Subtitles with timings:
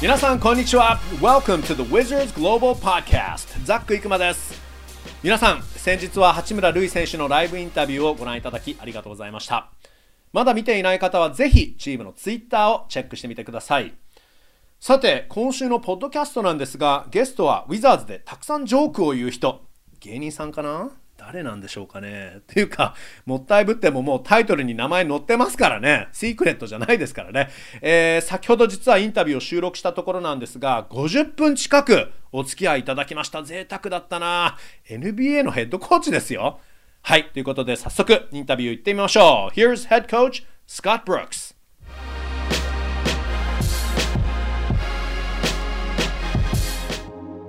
[0.00, 1.00] 皆さんこんにちは。
[1.20, 3.48] Welcome to the Wizards Global Podcast.
[3.64, 4.54] ザック・イクマです。
[5.24, 9.72] 皆さん先日は八村塁選手のライブインタビューをご覧いただきありがとうございました。
[10.32, 13.92] まだ見ていない方はぜひチームのツイッターをチェックしてみてください。
[14.78, 19.64] さて今週のポッドキャストなんですがゲストはウィザーズでたくさんジョークを言う人。
[19.98, 20.92] 芸人さんかな？
[21.30, 22.94] 誰なんでしょうかねっていうか、
[23.26, 26.08] もったいぶってももうタイトルに名前載ってますからね。
[26.10, 27.50] シークレットじゃないですからね。
[27.82, 33.42] えー、先ほど実はインタビューを収録したところなんですが、50分近くお付き合いいただきました。
[33.42, 34.56] 贅沢だったな
[34.88, 36.60] NBA のヘッドコーチですよ。
[37.02, 37.26] はい。
[37.26, 39.54] ということで早速インタビュー行ってみましょう。
[39.54, 41.57] Here's Head Coach Scott Brooks.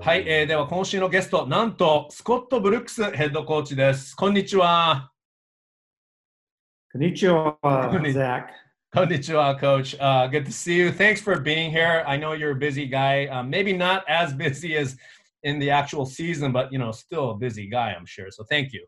[0.08, 4.14] はい、えー、では今週のゲスト、なんとスコット・ブルックスヘッドコーチです。
[4.14, 5.10] こんにちは。
[6.92, 8.46] こんにちは、Zach.
[8.92, 9.98] こんにちは、Coach.
[9.98, 10.90] Uh, good to see you.
[10.90, 12.04] Thanks for being here.
[12.06, 13.26] I know you're a busy guy.
[13.28, 14.96] Um, maybe not as busy as
[15.42, 18.30] in the actual season, but you know, still a busy guy, I'm sure.
[18.30, 18.86] So thank you.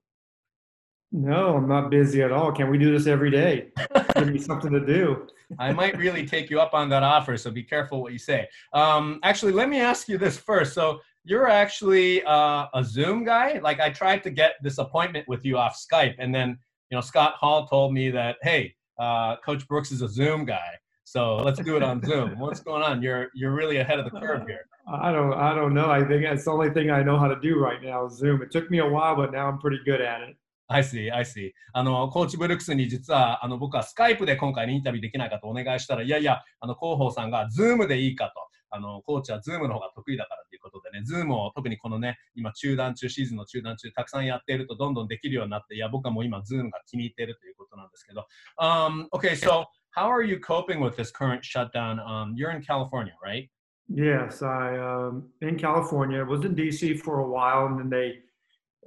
[1.13, 2.53] No, I'm not busy at all.
[2.53, 3.69] Can we do this every day?
[4.17, 5.27] Give me something to do.
[5.59, 8.49] I might really take you up on that offer, so be careful what you say.
[8.73, 10.75] Um, actually, let me ask you this first.
[10.75, 13.59] So, you're actually uh, a Zoom guy.
[13.63, 16.59] Like I tried to get this appointment with you off Skype, and then
[16.91, 20.71] you know Scott Hall told me that hey, uh, Coach Brooks is a Zoom guy,
[21.05, 22.39] so let's do it on Zoom.
[22.39, 23.03] What's going on?
[23.03, 24.67] You're you're really ahead of the curve here.
[24.89, 25.91] I don't I don't know.
[25.91, 28.09] I think it's the only thing I know how to do right now.
[28.09, 28.43] Zoom.
[28.43, 30.37] It took me a while, but now I'm pretty good at it.
[30.69, 31.53] I see, I see.
[31.73, 38.49] あの、コーチブルックスに実は、あの、僕はスカイプで今回インタビューできないかとお願いしたら、いやいや、あの、広報さんが、ズームでいいかと。
[38.72, 48.26] あの、コーチはズームの方が得意だからということでね、ズームを特にこのね、今中断中、シーズンの中断中、たくさんやっているとどんどんできるようになって、いや、僕はもう今ズームが気に入っているということなんですけど。
[48.60, 52.00] Um, okay, so how are you coping with this current shutdown?
[52.00, 53.50] Um, you're in California, right?
[53.94, 56.24] Yes, I um in California.
[56.24, 58.20] was in DC for a while, and then they,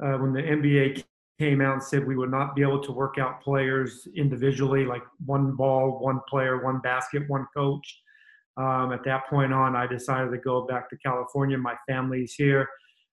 [0.03, 1.05] uh, when the NBA
[1.39, 5.03] came out and said we would not be able to work out players individually, like
[5.27, 8.03] one ball, one player, one basket, one coach.
[8.57, 11.59] Um, at that point on, I decided to go back to California.
[11.59, 12.69] My family's here.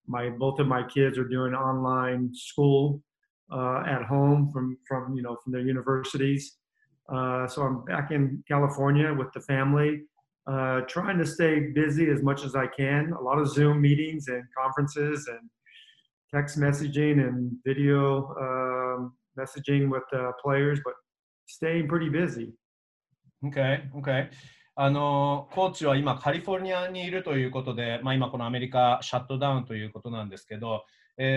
[0.06, 3.02] My both of my kids are doing online school
[3.52, 6.58] uh, at home from from you know from their universities.
[7.12, 10.02] Uh, so I'm back in California with the family,
[10.46, 13.12] uh, trying to stay busy as much as I can.
[13.12, 15.50] A lot of Zoom meetings and conferences and
[16.32, 20.04] text messaging and video um, messaging with
[20.42, 20.94] players, but
[21.46, 22.52] staying pretty busy.
[23.44, 24.28] Okay, okay.
[24.74, 30.84] あのコーチは今、カリフォルニアにいるということで、まあ、今、このアメリカシャットダウンということなんですけど、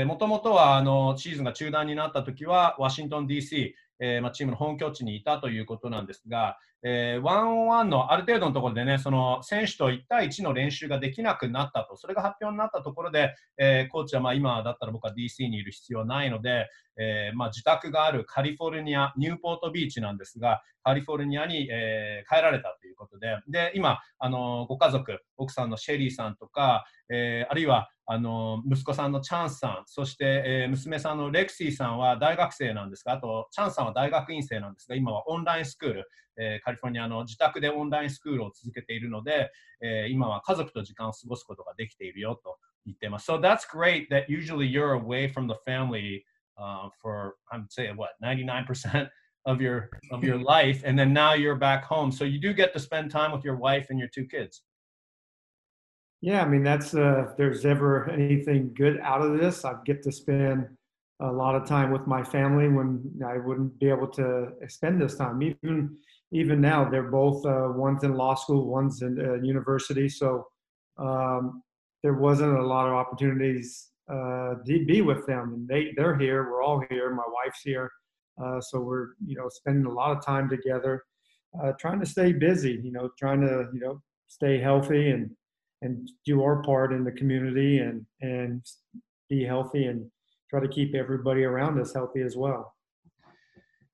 [0.05, 6.57] もともとはあのシーズンが中断になったときは、ワシントン DC、えーまあ、チームの本拠地にいたということなんですが、
[6.87, 39.51] えー、ワンオンワンのある程度のところでね、その選手と1対1の練習ができなくなったと、それが発表になったところで、えー、コーチはまあ今だったら僕は DC にいる必要はないので、えーまあ、自宅があるカリフォルニア、ニューポートビーチなんですが、カリフォルニアに、えー、帰られたということで、で今、あのご家族、奥さんのシェリーさんとか、えー、あるいはあの息子さんのチャンスさん、そして、えー、娘さんのレクシーさんは大学生なんですが、あとチャンさんは大学院生なんですが、今はオンラインスクール、えカリフォルニアの自宅でオンラインスクールを続けているので、
[39.81, 43.29] え今は家族と時間を過ごすことができているよと言ってます。
[43.31, 46.23] So that's great that usually you're away from the family
[46.57, 49.09] uh, for, I'd say, what, 99%?
[49.47, 52.73] Of your of your life, and then now you're back home, so you do get
[52.73, 54.63] to spend time with your wife and your two kids.
[56.21, 60.01] Yeah, I mean that's uh, if there's ever anything good out of this, I get
[60.01, 60.65] to spend
[61.21, 65.15] a lot of time with my family when i wouldn't be able to spend this
[65.15, 65.41] time.
[65.41, 65.97] Even
[66.31, 70.09] even now they're both uh, one's in law school one's in uh, university.
[70.09, 70.47] So
[70.97, 71.63] um,
[72.03, 75.53] there wasn't a lot of opportunities uh, to be with them.
[75.53, 76.49] And they they're here.
[76.49, 77.13] We're all here.
[77.13, 77.91] My wife's here.
[78.43, 81.03] Uh, so we're you know spending a lot of time together,
[81.61, 82.79] uh, trying to stay busy.
[82.83, 85.29] You know, trying to you know stay healthy and
[85.81, 88.65] and do our part in the community and and
[89.29, 90.09] be healthy and
[90.51, 92.65] try to keep everybody around us healthy as well.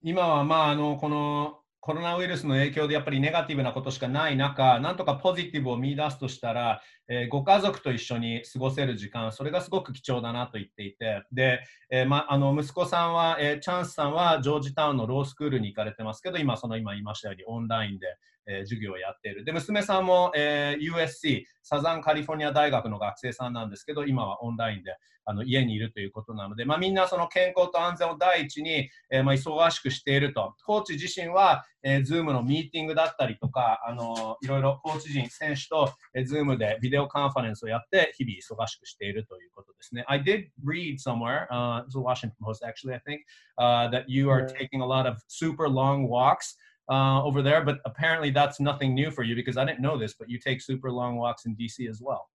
[0.03, 11.59] 今はまああのこのコロナウイルスの影響でやっぱりネガティブなことしかない中、なんとかポジティブを見出すとしたら、えー、ご家族と一緒に過ごせる時間、それがすごく貴重だなと言っていて、で、
[11.89, 18.07] えー、ま、あの息子さんは、えー、チャンスさんはジョージタウンのロースクールに行かれてますけど、今、その今言いましたようにオンラインで、
[18.47, 19.43] えー、授業をやっている。
[19.43, 30.55] で、娘さんも、えー、USC、サザンカリフォルニア大学の学生さんなんですけど、今はオンラインであの家にいるということなので、まあ、みんなその健康と安全を第一に、えー、まあ、忙しくしていると。
[30.65, 40.04] コーチ自身は、えー、Zoom のミーティングだったりとか、あのいろいろコーチ陣、選手と、えー、Zoom でビデオカンファレンスをやって、日々忙しくしているということですね。
[40.08, 43.22] I did read somewhere, uh, it was a Washington Post actually, I think,
[43.58, 46.56] uh, that you are taking a lot of super long walks.
[46.88, 50.14] Uh, over there, but apparently that's nothing new for you because I didn't know this,
[50.16, 52.28] but you take super long walks in DC as well.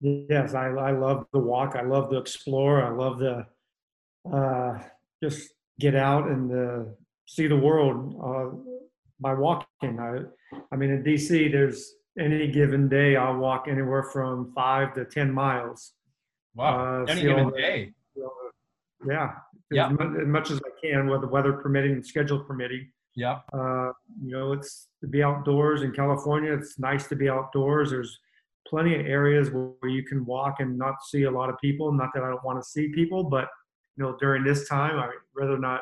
[0.00, 1.74] Yes, I, I love the walk.
[1.74, 2.84] I love to explore.
[2.84, 3.46] I love to
[4.32, 4.78] uh,
[5.22, 5.50] just
[5.80, 6.84] get out and uh,
[7.26, 8.56] see the world uh,
[9.20, 9.98] by walking.
[9.98, 10.20] I,
[10.72, 15.31] I mean, in DC, there's any given day I'll walk anywhere from five to ten
[15.31, 15.93] miles.
[16.55, 17.93] Wow, uh, any given day.
[19.07, 19.33] yeah,
[19.71, 19.87] yeah.
[19.87, 22.91] As, much, as much as I can, with the weather permitting and schedule permitting.
[23.15, 23.39] Yeah.
[23.53, 23.91] Uh,
[24.23, 26.53] you know, it's to be outdoors in California.
[26.53, 27.91] It's nice to be outdoors.
[27.91, 28.17] There's
[28.67, 31.91] plenty of areas where you can walk and not see a lot of people.
[31.91, 33.49] Not that I don't want to see people, but
[33.97, 35.81] you know, during this time, I'd rather not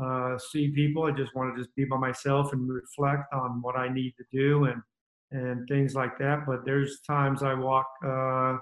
[0.00, 1.04] uh, see people.
[1.04, 4.24] I just want to just be by myself and reflect on what I need to
[4.32, 4.82] do and
[5.30, 6.46] and things like that.
[6.46, 8.58] But there's times I walk uh,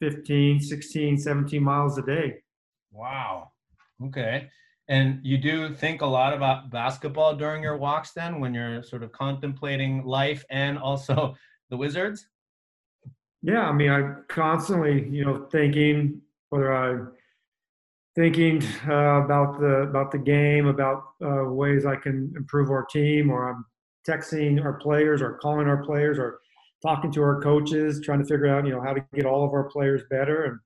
[0.00, 2.42] 15, 16, 17 miles a day.
[2.90, 3.52] Wow.
[4.06, 4.48] Okay.
[4.88, 9.02] And you do think a lot about basketball during your walks then when you're sort
[9.02, 11.34] of contemplating life and also
[11.70, 12.26] the Wizards?
[13.42, 16.20] Yeah, I mean, I'm constantly, you know, thinking
[16.50, 17.12] whether I'm
[18.14, 23.30] thinking uh, about the about the game, about uh, ways I can improve our team,
[23.30, 23.64] or I'm
[24.08, 26.40] texting our players, or calling our players, or
[26.82, 29.52] talking to our coaches, trying to figure out, you know, how to get all of
[29.52, 30.44] our players better.
[30.44, 30.58] And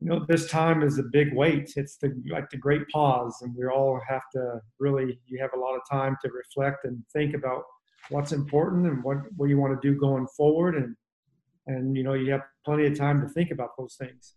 [0.00, 1.72] you know, this time is a big wait.
[1.76, 5.18] It's the like the great pause, and we all have to really.
[5.26, 7.62] You have a lot of time to reflect and think about
[8.10, 10.94] what's important and what what you want to do going forward, and
[11.66, 14.34] and you know you have plenty of time to think about those things.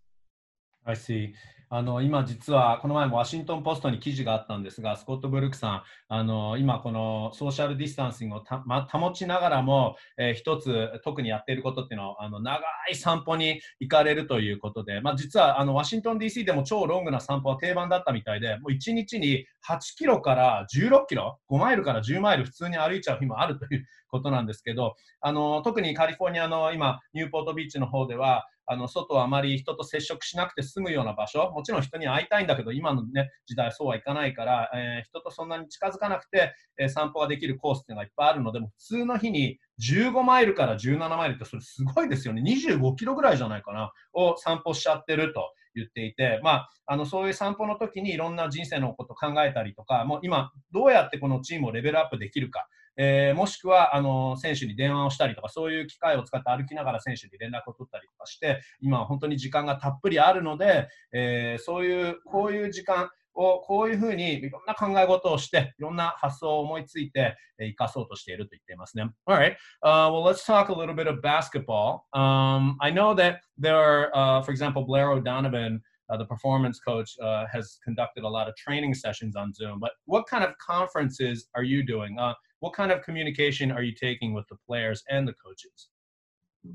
[0.85, 1.35] I see.
[1.71, 12.59] あの今実はこの前もワシントン・ポストに記事があったんですがスコット・ブルックさんあの今このソーシャルディスタンシングをた、ま、保ちながらも、えー、一つ特にやっていることっていうのはあの長
[12.91, 42.43] い散歩に行かれるということで、まあ、実はあのワシントン DC でも超ロングな散歩は定番だったみたいでもう1日に8キロから16キロ5マイルから10マイル普通に歩いちゃう日もあるということなんですけどあの特にカリフォルニアの今ニューポートビーチの方ではあの外はあまり人と接触しなくて済むような場所、もちろん人に会いたいんだけど、今の、ね、時代そうはいかないから、えー、人とそんなに近づかなくて、えー、散歩ができるコースっていうのがいっぱいあるので、も普通の日に15マイルから17マイルってそれすごいですよね。
[42.43, 45.51] 25キロぐらいじゃないかな、を散歩しちゃってると。
[45.75, 52.67] 言っていて、まあ、あのそういう散歩の時にいろんな人生のことを考えたりとか、もう今、どうやってこのチームをレベルアップできるか、
[53.01, 69.05] えー、もしくはあの選手に電話をしたりとか、そういう機会を使って歩きながら選手に連絡を取ったりとかして、今は本当に時間がたっぷりあるので、えー、そういう、こういう時間、をこういうふうにいろんな考え事をして、いろんな発想を思いついて、えー、生かそうとしていると言っていますね。
[69.25, 74.83] Alright,、uh, well, let's talk a little bit of basketball.、Um, I know that there are,、uh, for example,
[74.83, 79.53] Blair O'Donovan uh, the performance coach uh, has conducted a lot of training sessions on
[79.53, 79.79] Zoom.
[79.79, 82.17] But what kind of conferences are you doing?
[82.19, 85.89] Uh, what kind of communication are you taking with the players and the coaches?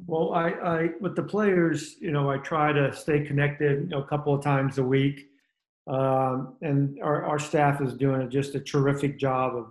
[0.07, 4.03] Well, I, I with the players, you know, I try to stay connected you know,
[4.03, 5.27] a couple of times a week,
[5.87, 9.67] um, and our, our staff is doing just a terrific job of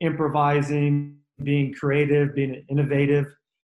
[0.00, 3.26] improvising, being creative, being innovative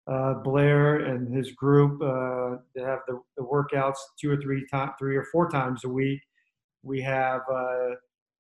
[0.10, 5.16] uh, Blair and his group uh, have the, the, workouts two or three times, three
[5.16, 6.20] or four times a week.
[6.82, 7.90] We have uh,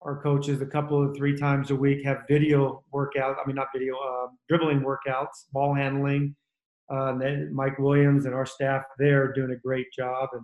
[0.01, 3.35] our coaches a couple of three times a week have video workouts.
[3.41, 6.35] I mean, not video, uh, dribbling workouts, ball handling.
[6.91, 10.29] Uh, and Mike Williams and our staff there are doing a great job.
[10.33, 10.41] And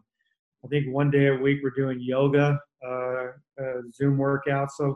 [0.64, 3.28] I think one day a week we're doing yoga, uh,
[3.94, 4.72] Zoom workouts.
[4.78, 4.96] So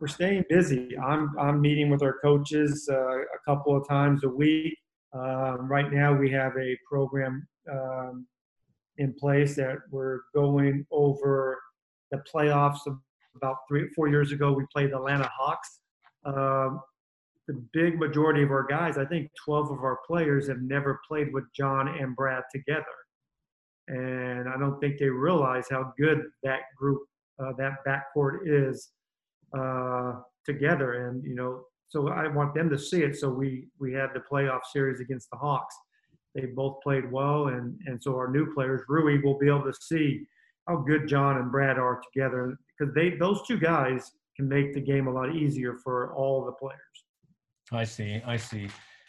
[0.00, 0.96] we're staying busy.
[0.98, 4.76] I'm I'm meeting with our coaches a couple of times a week
[5.16, 8.26] um, right now, we have a program um,
[8.98, 11.58] in place that we're going over
[12.10, 12.80] the playoffs.
[13.36, 15.80] About three, four years ago, we played the Atlanta Hawks.
[16.24, 16.80] Um,
[17.48, 21.32] the big majority of our guys, I think 12 of our players, have never played
[21.32, 22.84] with John and Brad together.
[23.88, 27.02] And I don't think they realize how good that group,
[27.38, 28.90] uh, that backcourt is
[29.56, 30.14] uh,
[30.44, 31.08] together.
[31.08, 33.16] And, you know, so I want them to see it.
[33.16, 35.74] So we we had the playoff series against the Hawks.
[36.34, 39.72] They both played well, and and so our new players, Rui, will be able to
[39.72, 40.26] see
[40.66, 44.80] how good John and Brad are together because they those two guys can make the
[44.80, 46.78] game a lot easier for all the players.
[47.72, 48.68] I see, I see.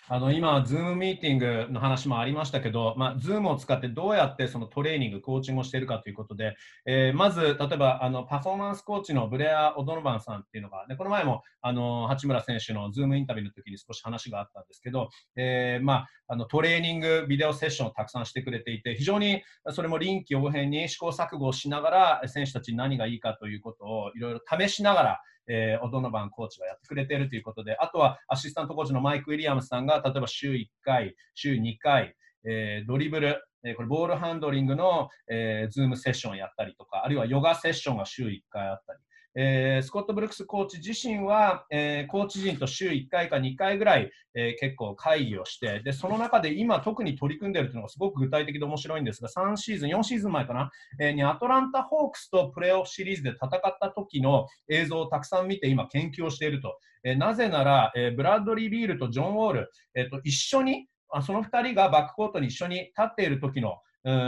[0.10, 39.00] あの今、ズームミーティングの話もありましたけど、まあ、ズームを使ってどうやってそのトレーニング、コーチングをしているかということで、えー、まず、例えばあのパフォーマンスコーチのブレア・オドノバンさんっていうのが、でこの前もあの八村選手のズームインタビューの時に少し話があったんですけど、えー、まあ、あのトレーニング、ビデオセッションをたくさんしてくれていて、非常にそれも臨機応変に試行錯誤をしながら、選手たちに何がいいかということをいろいろ試しながら、えー、オドノバンコーチがやってくれてるということで、あとはアシスタントコーチのマイク・ウィリアムスさんが、例えば週1回、週2回、えー、ドリブル、えー、これボールハンドリングの、えー、ズームセッションやったりとか、あるいはヨガセッションが週1回あったり、
[39.40, 56.80] えー、スコット・ブルックスコーチ自身は、えー、コーチ陣と週1回か2回ぐらい、えー、結構会議をしてで、その中で今特に取り組んでいるというのがすごく具体的で面白いんですが、3シーズン、4シーズン前かな、え、にアトランタ・ホークスとプレーオフシリーズで戦った時の映像をたくさん見て今研究をしていると。
[57.04, 63.78] え、なぜなら、え、ブラッドリー・ビールとジョン・ウォール、えー、と一緒にあその2人がバックコートに一緒に立っている時の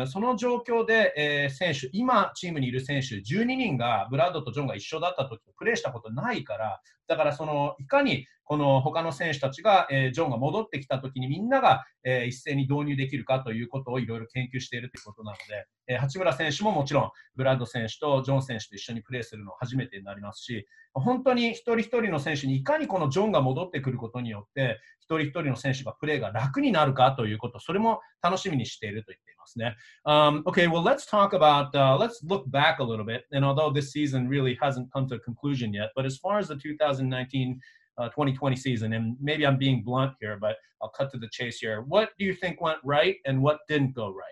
[0.08, 29.76] その状況で、えー、選手、今チームにいる選手12人がブラッドとジョンが一緒だった時とプレーしたことないから、だからそのいかにこの他の選手たちが、えー、ジョンが戻ってきた時にみんなが、えー、一斉に導入できるかということをいろいろ研究しているということなので、えー、八村選手ももちろんブラッド選手とジョン選手と一緒にプレーするの初めてになりますし、本当に一人一人の選手にいかにこのジョンが戻ってくることによって一人一人の選手がプレーが楽になるかということ、それも楽しみにしていると言っていますね。
[30.06, 33.26] Um, okay, well, let's talk about, uh, let's look back a little bit.
[33.32, 36.48] And although this season really hasn't come to a conclusion yet, but as far as
[36.48, 36.56] the
[37.00, 37.60] 2019
[38.00, 41.60] uh, 2020 season, and maybe I'm being blunt here, but I'll cut to the chase
[41.60, 41.82] here.
[41.82, 44.26] What do you think went right and what didn't go right?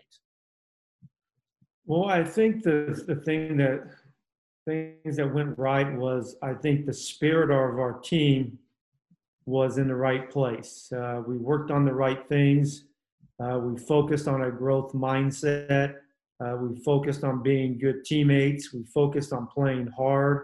[1.85, 3.83] Well, I think the the thing that
[4.65, 8.57] things that went right was I think the spirit of our team
[9.45, 10.91] was in the right place.
[10.91, 12.85] Uh, we worked on the right things.
[13.41, 15.95] Uh, we focused on a growth mindset.
[16.43, 18.73] Uh, we focused on being good teammates.
[18.73, 20.43] We focused on playing hard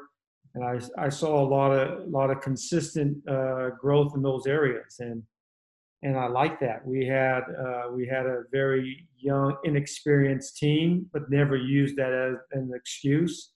[0.55, 4.97] and I, I saw a lot of lot of consistent uh, growth in those areas,
[4.99, 5.23] and
[6.03, 6.85] and I like that.
[6.85, 12.35] We had uh, we had a very young, inexperienced team, but never used that as
[12.51, 13.51] an excuse.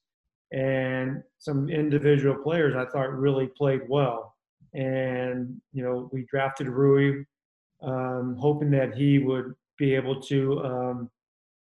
[0.53, 4.35] And some individual players I thought really played well.
[4.73, 7.25] And you know, we drafted Rui,
[7.83, 11.11] um, hoping that he would be able to um,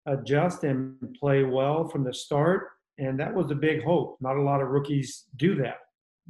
[0.05, 4.17] adjust and play well from the start and that was a big hope.
[4.21, 5.79] Not a lot of rookies do that,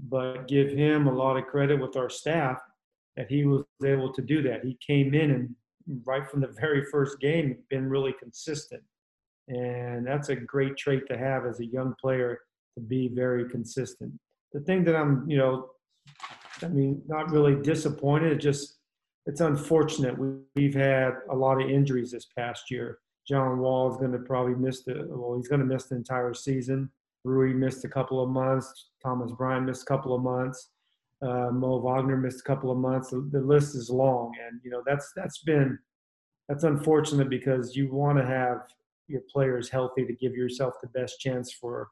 [0.09, 2.59] but give him a lot of credit with our staff
[3.15, 4.63] that he was able to do that.
[4.63, 5.55] He came in and
[6.05, 8.81] right from the very first game, been really consistent.
[9.47, 12.39] And that's a great trait to have as a young player
[12.75, 14.11] to be very consistent.
[14.53, 15.69] The thing that I'm, you know,
[16.61, 18.79] I mean, not really disappointed, just
[19.25, 20.15] it's unfortunate.
[20.55, 22.99] We've had a lot of injuries this past year.
[23.27, 26.33] John Wall is going to probably miss the well, he's going to miss the entire
[26.33, 26.89] season.
[27.23, 28.89] Rui missed a couple of months.
[29.01, 30.69] Thomas Bryant missed a couple of months.
[31.21, 33.09] Uh, Mo Wagner missed a couple of months.
[33.09, 35.79] The, the list is long, and you know that's that's been
[36.47, 38.61] that's unfortunate because you want to have
[39.07, 41.89] your players healthy to give yourself the best chance for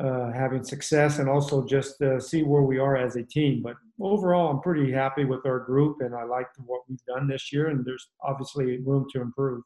[0.00, 3.62] uh, having success and also just uh, see where we are as a team.
[3.62, 7.52] But overall, I'm pretty happy with our group, and I like what we've done this
[7.52, 7.68] year.
[7.68, 9.64] And there's obviously room to improve.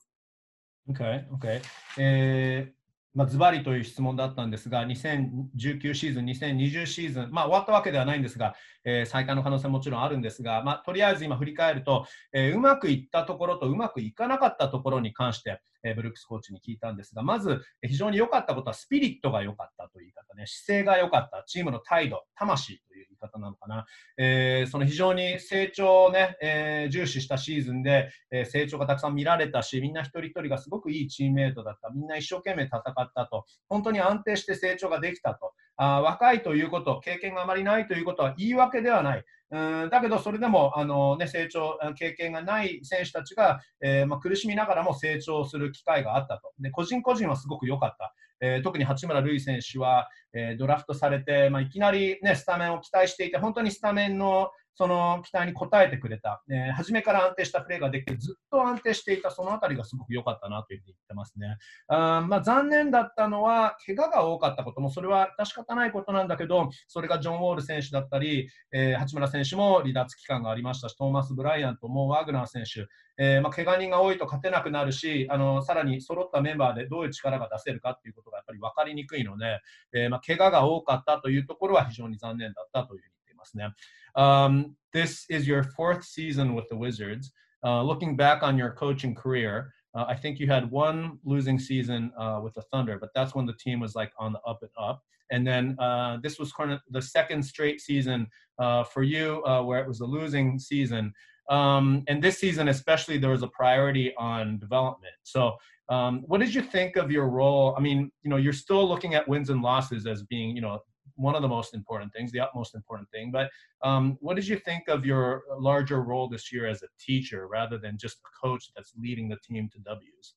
[0.90, 1.62] Okay, okay.
[1.98, 2.82] えー
[3.14, 23.86] まあ、ズバリという質問だったんですが、2019シーズン、2020シーズン、まあ、終わったわけではないんですが、えー、再開の可能性ももちろんあるんですが、まあ、とりあえず今振り返ると、えー、うまくいったところとうまくいかなかったところに関して、え、ブルックスコーチに聞いたんですが、まず、非常に良かったことはスピリットが良かったという言い方ね、姿勢が良かった、チームの態度、魂という言い方なのかな、
[24.16, 32.82] えー、その非常に成長をね、えー、重視したシーズンで、えー、成長がたくさん見られたし、みんな一人一人がすごくいいチームメイトだった、みんな一生懸命戦っ
[33.14, 35.52] たと、本当に安定して成長ができたと。
[35.76, 39.24] あ若いということ、経験があまりないということは言い訳ではない。
[39.52, 46.52] うんだけど、それでもあの、ね、成長、経験がない選手たちが、えー、まあ、苦しみながらも成長する機会があったと。
[46.58, 48.14] で個人個人はすごく良かった。
[48.40, 61.56] えー、特に八村塁選手は、えー、ドラフトされて、まあ、いきなり、ね、スタメンを期待していて、本当にスタメンのその期待に応えてくれた、えー、初めから安定したプレーができて、ずっと安定していた、そのあたりがすごく良かったなというふうに言ってますね。
[61.88, 72.86] あまあ、残念だったのは、怪我が多かったことも、それは確かたないことなんだけど、それがジョン・ウォール選手だったり、えー、八村選手も離脱期間がありましたし、トーマス・ブライアント、モー・グナー選手、
[73.18, 79.60] えーまあ、怪我人が多いと勝てなくなるし、あのさらに揃ったメンバーでどういう力が出せるかということがやっぱり分かりにくいので、
[79.94, 83.73] えーまあ、怪我が多かったというところは非常に残念だったというますね。
[84.15, 87.31] Um, this is your fourth season with the Wizards.
[87.63, 92.11] Uh, looking back on your coaching career, uh, I think you had one losing season
[92.17, 94.71] uh, with the Thunder, but that's when the team was like on the up and
[94.77, 95.01] up.
[95.31, 98.27] And then uh, this was kind of the second straight season
[98.59, 101.13] uh, for you uh, where it was a losing season.
[101.49, 105.13] Um, and this season, especially, there was a priority on development.
[105.23, 105.55] So,
[105.89, 107.73] um, what did you think of your role?
[107.77, 110.79] I mean, you know, you're still looking at wins and losses as being, you know,
[111.16, 113.30] one of the most important things, the utmost important thing.
[113.30, 113.50] But
[113.82, 117.78] um, what did you think of your larger role this year as a teacher rather
[117.78, 120.34] than just a coach that's leading the team to W's?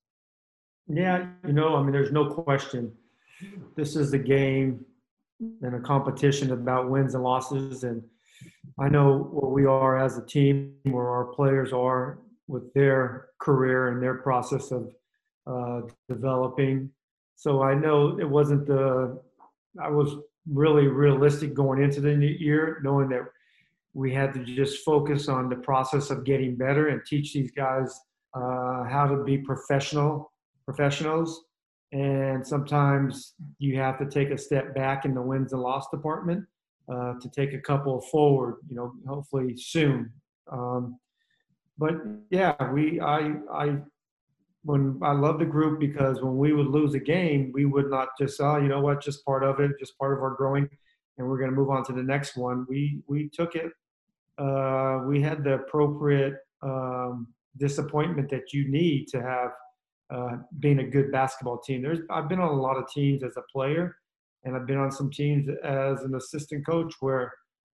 [0.87, 2.91] Yeah, you know, I mean, there's no question.
[3.75, 4.85] This is a game
[5.61, 7.83] and a competition about wins and losses.
[7.83, 8.03] And
[8.79, 13.89] I know where we are as a team, where our players are with their career
[13.89, 14.93] and their process of
[15.47, 16.91] uh, developing.
[17.35, 19.19] So I know it wasn't the,
[19.81, 20.15] I was
[20.51, 23.21] really realistic going into the new year, knowing that
[23.93, 27.99] we had to just focus on the process of getting better and teach these guys
[28.33, 30.31] uh, how to be professional
[30.65, 31.45] professionals.
[31.91, 36.45] And sometimes you have to take a step back in the wins and loss department
[36.91, 38.57] uh, to take a couple forward.
[38.69, 40.11] You know, hopefully soon.
[40.51, 40.99] Um,
[41.77, 41.95] but
[42.29, 43.77] yeah, we I I
[44.65, 48.09] when I love the group because when we would lose a game, we would not
[48.19, 50.67] just, oh, you know what, just part of it, just part of our growing,
[51.17, 52.65] and we're going to move on to the next one.
[52.67, 53.71] We we took it.
[54.39, 59.51] Uh, we had the appropriate um, disappointment that you need to have
[60.09, 61.83] uh, being a good basketball team.
[61.83, 63.95] There's I've been on a lot of teams as a player,
[64.45, 67.31] and I've been on some teams as an assistant coach where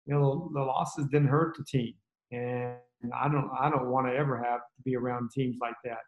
[0.07, 1.95] you know the losses didn't hurt the team,
[2.31, 2.77] and
[3.13, 5.99] I don't I don't want to ever have to be around teams like that.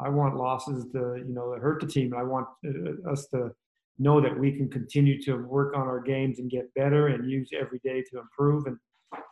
[0.00, 2.14] I want losses to, you know, hurt the team.
[2.14, 3.52] I want uh, us to
[3.98, 7.50] know that we can continue to work on our games and get better and use
[7.58, 8.66] every day to improve.
[8.66, 8.76] And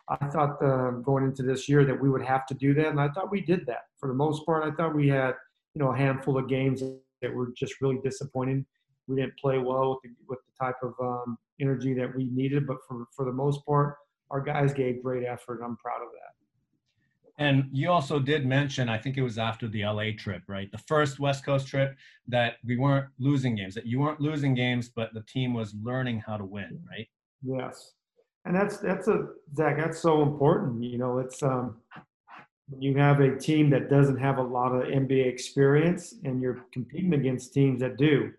[0.08, 3.00] I thought uh, going into this year that we would have to do that, and
[3.00, 4.64] I thought we did that for the most part.
[4.64, 5.34] I thought we had,
[5.74, 6.82] you know, a handful of games
[7.22, 8.64] that were just really disappointing.
[9.08, 12.66] We didn't play well with the, with the type of um, energy that we needed,
[12.66, 13.96] but for for the most part,
[14.30, 15.60] our guys gave great effort.
[15.64, 16.41] I'm proud of that.
[17.38, 20.70] And you also did mention, I think it was after the LA trip, right?
[20.70, 21.96] The first West Coast trip
[22.28, 26.22] that we weren't losing games, that you weren't losing games, but the team was learning
[26.26, 27.08] how to win, right?
[27.42, 27.92] Yes.
[28.44, 30.82] And that's that's a Zach, that's so important.
[30.82, 31.76] You know, it's um
[32.78, 37.14] you have a team that doesn't have a lot of NBA experience and you're competing
[37.14, 38.32] against teams that do,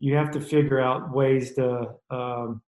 [0.00, 2.62] you have to figure out ways to um,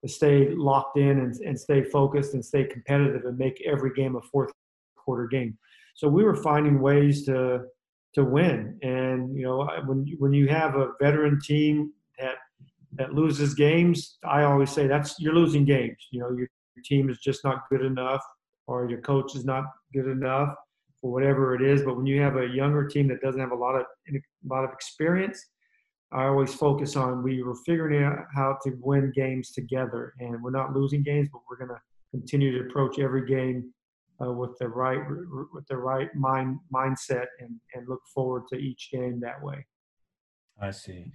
[0.00, 4.14] to stay locked in and, and stay focused and stay competitive and make every game
[4.16, 4.52] a fourth
[5.04, 5.56] quarter game.
[5.94, 7.62] So we were finding ways to
[8.14, 8.78] to win.
[8.82, 12.36] And you know, when when you have a veteran team that
[12.94, 15.96] that loses games, I always say that's you're losing games.
[16.10, 18.22] You know, your, your team is just not good enough,
[18.66, 20.54] or your coach is not good enough,
[21.02, 21.82] or whatever it is.
[21.82, 24.64] But when you have a younger team that doesn't have a lot of a lot
[24.64, 25.42] of experience,
[26.12, 30.50] I always focus on we were figuring out how to win games together, and we're
[30.50, 33.72] not losing games, but we're going to continue to approach every game
[34.20, 35.00] uh, with the right
[35.52, 39.66] with the right mind mindset and, and look forward to each game that way.
[40.60, 41.06] I see.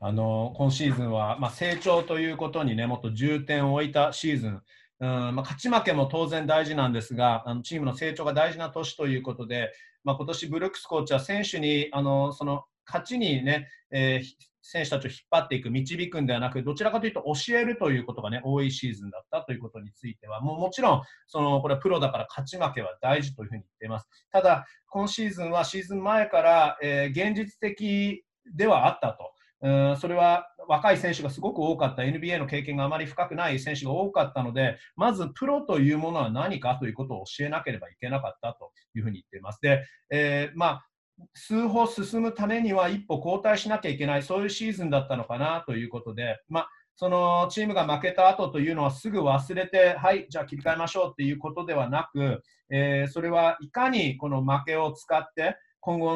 [0.00, 4.62] あの今シーズンは、まあ、成長ということにね、もっと重点を置いたシーズン、
[5.00, 9.72] うんまあ、勝ち負けも当然大事なんですが、あのチームの成長が大事な年ということで、
[10.04, 24.08] まあ、今年ブルックスコーチは選手にあのその勝ちにね、えー、選手たちを引っ張っていく、導くんではなく、どちらかというと教えるということがね、多いシーズンだったということについては、もうもちろん、そのこれはプロだから勝ち負けは大事というふうに言っています。
[24.30, 29.32] ただ、今シーズンはシーズン前から、えー、現実的ではあったと。
[29.62, 39.60] うんそれは若い選手がすごく多かった NBA の経験があまり深くない選手が多かったのでまずプロというものは何かということを教えなければいけなかったというふうに言っています。
[39.60, 40.86] で、えー、まあ
[41.34, 56.14] 数歩進むためには一歩後退しなきゃいけない、そういうシーズンだったのかなということで、ま、そのチームが負けた後というのはすぐ忘れて、はい、じゃあ切り替えましょうっていうことではなく、えー、それはいかにこの負けを使って今後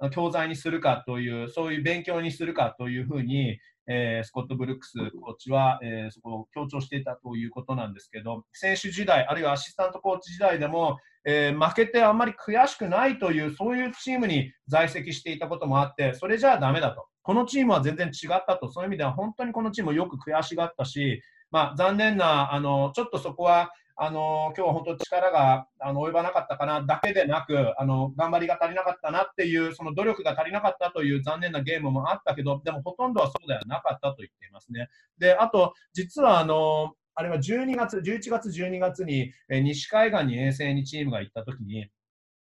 [0.00, 17.06] の教材にするかという、そういう勉強にするかというふうに、えー、スコット・ブルックスコーチは、えー、そこを強調していたということなんですけど、選手時代、あるいはアシスタントコーチ時代でも、えー、負けてあんまり悔しくないという、そういうチームに在籍していたこともあって、それじゃあだめだと。
[17.22, 34.88] このチームは全然違ったと、そういう意味では本当にこのチームをよく悔しがったし、まあ、残念な、あのちょっとそこはあの今日は本当力があの及ばなかったかなだけでなくあの頑張りが足りなかったなっていうその努力が足りなかったという残念なゲームもあったけどでもほとんどはそうではなかったと言っていますね。
[35.18, 41.86] であと実はあのあれは12月、11月、12月に、え、西海岸に遠征にチームが行ったときに、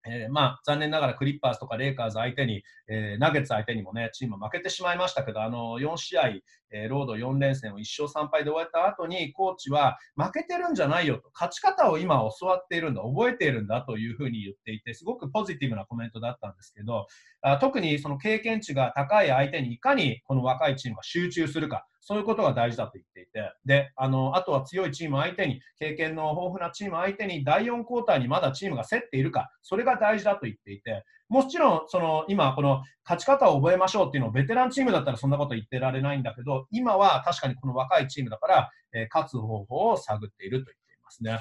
[0.06, 6.30] えー、まあ、残念ながらクリッパーズとかレイカーズ相手に、えー、ナゲッツ相手にもね、チーム負けてしまいましたけど、あの4試合、
[6.72, 17.06] えー、ロード4連戦を1勝3敗で終えた後に、コーチは負けてるんじゃないよと、勝ち方を今教わっているんだ、覚えているんだというふうに言っていて、すごくポジティブなコメントだったんですけど、
[17.42, 41.40] あ特にその経験値が高い相手にいかにこの若いチームが集中するか、そういうことが大事だと言っていて、で、あの、あとは強いチーム相手に、経験の豊富なチーム相手に、第4クォーターにまだチームが競っているか、それが大事だと言っていて、もちろん、その、今、この勝ち方を覚えましょうっていうのをベテランチームだったらそんなこと言ってられないんだけど、今は確かにこの若いチームだから、えー、勝つ方法を探っていると言っていますね。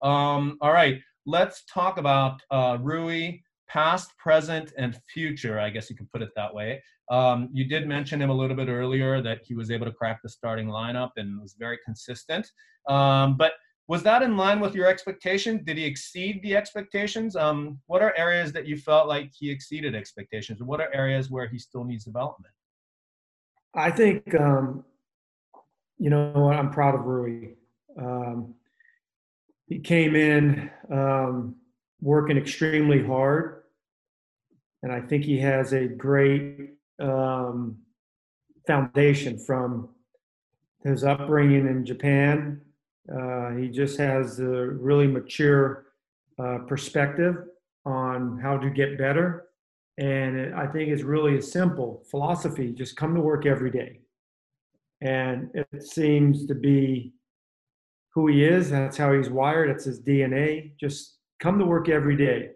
[0.00, 3.40] Um, all right, let's talk about、uh, Rui.
[3.68, 5.60] past, present, and future.
[5.60, 6.82] I guess you could put it that way.
[7.10, 10.20] Um, you did mention him a little bit earlier that he was able to crack
[10.22, 12.50] the starting lineup and was very consistent.
[12.88, 13.52] Um, but
[13.88, 15.62] was that in line with your expectations?
[15.64, 17.34] Did he exceed the expectations?
[17.34, 20.62] Um, what are areas that you felt like he exceeded expectations?
[20.62, 22.52] What are areas where he still needs development?
[23.74, 24.84] I think, um,
[25.98, 27.54] you know, I'm proud of Rui.
[27.98, 28.54] Um,
[29.66, 31.56] he came in um,
[32.00, 33.58] working extremely hard
[34.82, 37.78] and I think he has a great um,
[38.66, 39.88] foundation from
[40.84, 42.60] his upbringing in Japan.
[43.12, 45.86] Uh, he just has a really mature
[46.38, 47.36] uh, perspective
[47.84, 49.46] on how to get better.
[49.96, 54.00] And it, I think it's really a simple philosophy just come to work every day.
[55.00, 57.14] And it seems to be
[58.14, 58.70] who he is.
[58.70, 59.70] That's how he's wired.
[59.70, 60.72] That's his DNA.
[60.78, 62.50] Just come to work every day.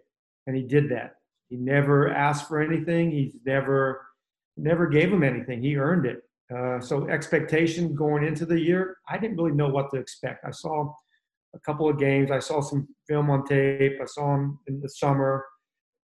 [0.45, 1.15] And he did that.
[1.49, 3.11] He never asked for anything.
[3.11, 4.07] He's never
[4.57, 5.63] never gave him anything.
[5.63, 6.21] He earned it.
[6.55, 10.45] Uh, so expectation going into the year, I didn't really know what to expect.
[10.45, 10.93] I saw
[11.55, 12.31] a couple of games.
[12.31, 13.93] I saw some film on tape.
[14.01, 15.45] I saw him in the summer.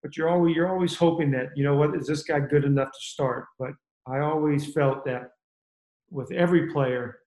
[0.02, 2.88] But you're always you're always hoping that you know what is this guy good enough
[2.88, 3.46] to start?
[3.60, 3.72] But
[4.08, 5.32] I always felt that
[6.10, 7.20] with every player,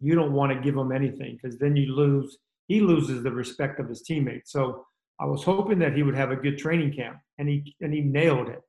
[0.00, 2.38] you don't want to give him anything because then you lose.
[2.68, 4.52] He loses the respect of his teammates.
[4.52, 4.86] So
[5.20, 8.00] I was hoping that he would have a good training camp, and he and he
[8.00, 8.60] nailed it.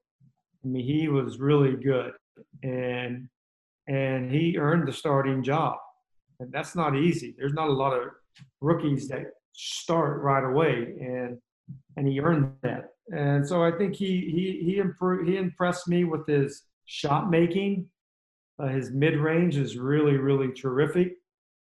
[0.64, 2.14] I mean, he was really good,
[2.64, 3.30] and
[3.88, 5.78] and he earned the starting job,
[6.40, 7.36] and that's not easy.
[7.38, 8.10] There's not a lot of
[8.62, 11.38] rookies that start right away, and
[11.98, 12.90] and he earned that.
[13.16, 15.28] And so I think he he he improved.
[15.28, 17.88] He impressed me with his shot making.
[18.58, 21.14] Uh, his mid range is really really terrific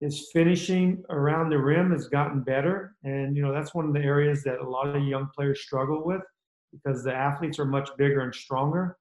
[0.05, 2.95] his finishing around the rim has gotten better.
[3.05, 6.05] And, you know, that's one of the areas that a lot of young players struggle
[6.05, 6.21] with
[6.73, 8.99] because the athletes are much bigger and stronger.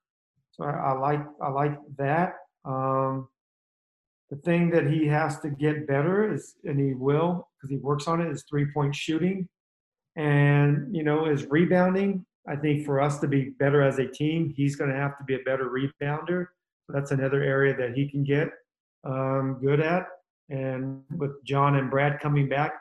[0.51, 2.35] So I, I like I like that.
[2.65, 3.27] Um,
[4.29, 8.07] the thing that he has to get better is, and he will because he works
[8.07, 9.47] on it, is three point shooting,
[10.15, 12.25] and you know, his rebounding.
[12.47, 15.23] I think for us to be better as a team, he's going to have to
[15.23, 16.47] be a better rebounder.
[16.89, 18.49] That's another area that he can get
[19.05, 20.07] um, good at
[20.49, 22.73] and with John and Brad coming back,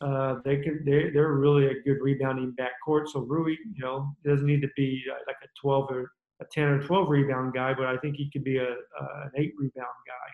[0.00, 3.08] uh, they can they they're really a good rebounding backcourt.
[3.08, 6.10] So Rui, you know, doesn't need to be uh, like a 12 or
[6.42, 9.52] a 10 or 12 rebound guy, but I think he could be a, an eight
[9.58, 10.30] rebound guy.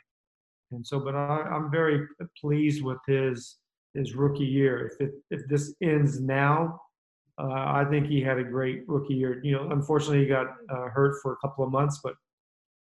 [0.72, 2.06] And so, but I, I'm very
[2.40, 3.56] pleased with his
[3.94, 4.88] his rookie year.
[4.88, 6.80] If it, if this ends now,
[7.38, 9.40] uh, I think he had a great rookie year.
[9.42, 12.14] You know, unfortunately, he got uh, hurt for a couple of months, but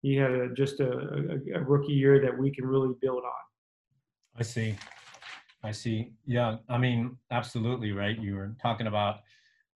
[0.02, 4.38] he had a, just a, a, a, rookie year that we can really build on.
[4.38, 4.74] I see.
[5.62, 6.12] I see.
[6.26, 8.18] Yeah, I mean, absolutely, right?
[8.18, 9.20] You were talking about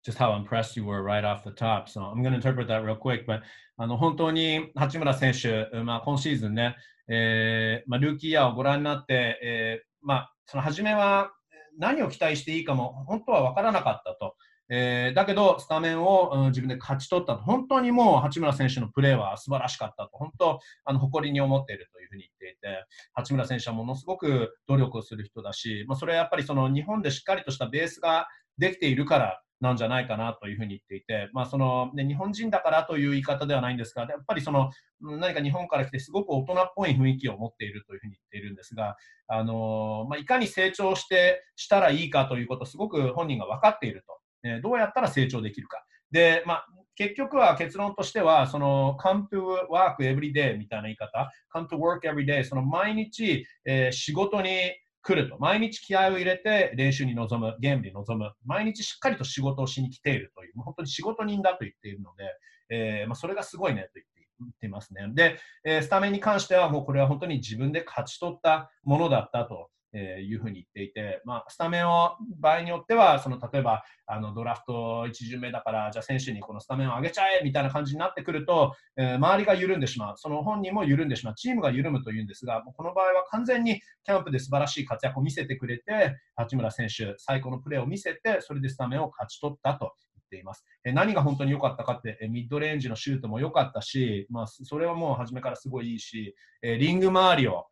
[0.02, 1.88] just how impressed you were right off the top.
[1.88, 3.26] So I'm going to interpret that real quick.
[3.26, 3.42] But
[3.76, 6.76] あの本当に八村選手、まあ、今シーズンね、
[7.08, 11.30] えーまあ、ルーキーイヤーをご覧になって、えーまあ、その初めは
[11.78, 14.34] 何を期待していいかも本当は分からなかったと。
[14.72, 34.70] えー、だけど、スタメンを、うん、自分で勝ち取ったと、本当にもう八村選手のプレーは素晴らしかったと、本当、あの誇りに思っているというふうに言っていて、八村選手はものすごく努力をする人だし、まあ、それはやっぱりその日本でしっかりとしたベースができているからなんじゃないかなというふうに言っていて、まあそのね、日本人だからという言い方ではないんですが、やっぱりその
[35.00, 38.96] 何か日本から来てすごく大人っぽい雰囲気を持っているというふうに言っているんですが、
[39.28, 44.20] あのまあ、いかに成長してしたらいいかということをすごく本人が分かっていると。
[44.42, 45.84] えどうやったら成長できるか。
[46.10, 62.24] で、まあ、結局は結論としては、その come to work every day みたいな言い方、come to work every day、その毎日、えー、仕事に来ると、毎日気合を入れて練習に臨む、ゲームに臨む、毎日しっかりと仕事をしに来ているという、もう本当に仕事人だと言っているので、
[62.70, 65.06] えーまあ、それがすごいねと言って言ってますね。
[65.14, 89.92] で、えー、スタメンに関してはもうこれは本当に自分で勝ち取ったものだったとえー、いうふうに言っていて、まあ、スタメンを場合によっては、その例えばあのドラフト1巡目だから、じゃあ選手にこのスタメンを上げちゃえみたいな感じになってくると、えー、周りが緩んでしまう、その本人も緩んでしまう、チームが緩むというんですがもう、この場合は完全にキャンプで素晴らしい活躍を見せてくれて、八村選手、最高のプレーを見せて、それでスタメンを勝ち取ったと
[90.30, 90.64] ています。
[90.84, 97.66] 何が本当に良かったかって、ミッドレンジのシュートも良かったし、まあ、それはもう初めからすごいいいし、リング周りを、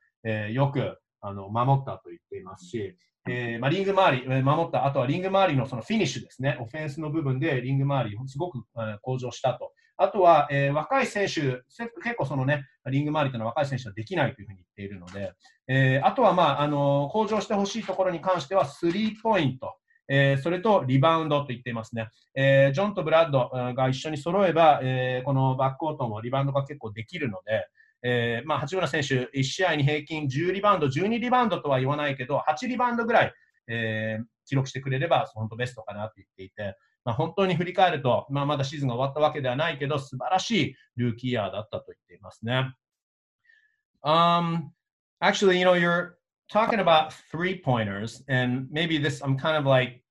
[0.50, 2.96] よくあの守ったと言っていますし、
[3.28, 9.72] えーまあ、リング周り、え守った、あとはリング周りのそのフィニッシュですね、オフェンスの部分でリング周り、すごく、えー、向上したと。
[10.00, 11.60] あとは、えー、若い選手、
[12.02, 15.32] 結構そのね、リング周りというのは若い選手はできないというふうに言っているので、
[15.66, 19.74] えー、あとは、まあ、あの向上してほしいところに関しては、スリーポイント。
[20.10, 22.08] えー、それとリバウンドと言っていますね。
[22.34, 27.66] えー、ジョンとブラッドが一緒に揃えば、えー、このバックコートもリバウンドが結構できるので、
[28.02, 33.34] えーまあ、八村選手、1試合に平均10リバウンド、12リバウンドとは言わないけど、8リバウンドぐらい、
[33.66, 42.72] えー、記録してくれれば、本当ベストかなと言っていて、まあ、本当に振り返ると、まあ、まだシーズンが終わったわけではないけど、素晴らしいルーキーイヤーだったと言っていますね。
[44.04, 44.70] Um,
[45.20, 50.02] actually, you know, you're talking about three pointers, and maybe this I'm kind of like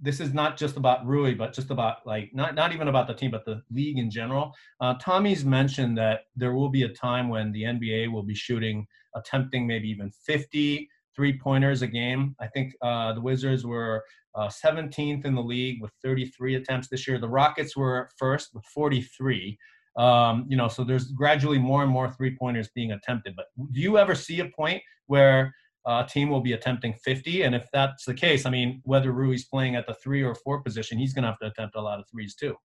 [0.00, 3.14] this is not just about Rui, but just about like not not even about the
[3.14, 4.52] team, but the league in general.
[4.80, 8.86] Uh, Tommy's mentioned that there will be a time when the NBA will be shooting,
[9.14, 12.36] attempting maybe even 50 three pointers a game.
[12.38, 14.04] I think uh, the Wizards were
[14.34, 17.18] uh, 17th in the league with 33 attempts this year.
[17.18, 19.58] The Rockets were first with 43.
[19.96, 23.34] Um, you know, so there's gradually more and more three pointers being attempted.
[23.34, 25.54] But do you ever see a point where
[25.86, 27.42] uh, team will be attempting 50.
[27.42, 30.60] And if that's the case, I mean, whether Rui's playing at the three or four
[30.60, 32.56] position, he's going to have to attempt a lot of threes too.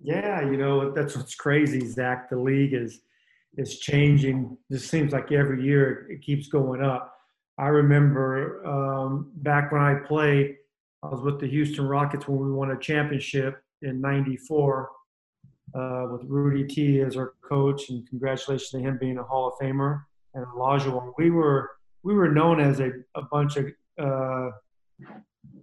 [0.00, 2.28] Yeah, you know that's what's crazy, Zach.
[2.28, 3.00] The league is
[3.56, 4.56] is changing.
[4.68, 7.14] It seems like every year it keeps going up.
[7.56, 10.56] I remember um, back when I played,
[11.02, 14.90] I was with the Houston Rockets when we won a championship in '94
[15.74, 19.54] uh, with Rudy T as our coach, and congratulations to him being a Hall of
[19.64, 20.02] Famer
[20.34, 21.12] and Olajuwon.
[21.16, 21.70] We were
[22.04, 23.66] we were known as a, a bunch of
[23.98, 24.50] uh,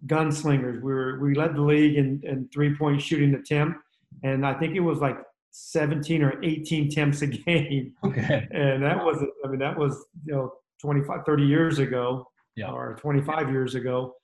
[0.08, 0.82] gunslingers.
[0.82, 3.80] We were we led the league in, in three point shooting attempt,
[4.24, 5.18] and I think it was like
[5.52, 7.94] 17 or 18 attempts a game.
[8.04, 8.48] Okay.
[8.52, 12.72] And that was I mean that was you know 25 30 years ago yeah.
[12.72, 14.16] or 25 years ago.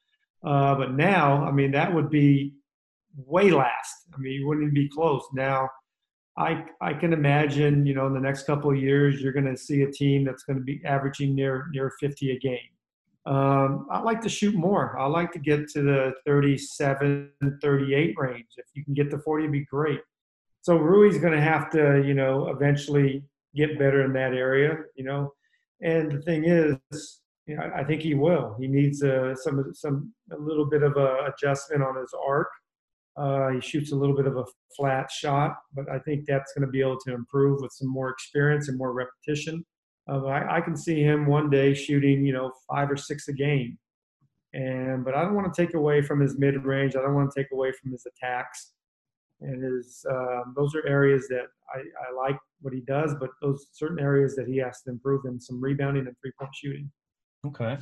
[0.43, 2.53] Uh, but now, I mean, that would be
[3.15, 4.07] way last.
[4.13, 5.23] I mean, you wouldn't even be close.
[5.33, 5.69] Now,
[6.37, 9.57] I I can imagine, you know, in the next couple of years, you're going to
[9.57, 12.59] see a team that's going to be averaging near near 50 a game.
[13.25, 14.97] Um, I like to shoot more.
[14.97, 17.29] I like to get to the 37,
[17.61, 18.45] 38 range.
[18.55, 19.99] If you can get to 40, it'd be great.
[20.61, 25.03] So Rui's going to have to, you know, eventually get better in that area, you
[25.03, 25.33] know.
[25.81, 26.77] And the thing is,
[27.47, 28.55] you know, I think he will.
[28.59, 32.49] He needs uh, some some a little bit of a adjustment on his arc
[33.17, 36.65] uh, he shoots a little bit of a flat shot, but I think that's going
[36.65, 39.65] to be able to improve with some more experience and more repetition.
[40.09, 43.33] Uh, I, I, can see him one day shooting, you know, five or six a
[43.33, 43.77] game.
[44.53, 46.95] And but I don't want to take away from his mid range.
[46.95, 48.73] I don't want to take away from his attacks.
[49.41, 53.67] And his um, those are areas that I, I like what he does, but those
[53.73, 56.89] certain areas that he has to improve in some rebounding and three point shooting.
[57.45, 57.77] Okay.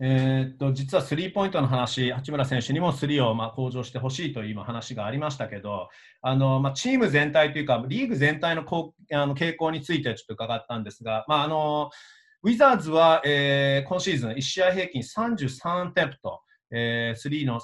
[0.00, 5.88] え、っと実はスリーポイントの話、八村選手にもスリーをまあ向上してほしいという話がありましたけど、
[6.22, 11.90] あのまあ、チーム全体というか、リーグ全体のこうあの傾向についてちょっと伺ったんですが、まあ、あの
[12.42, 17.60] ウィザーズは、えー、今シーズン1試合平均33テンプと、えー、スリーの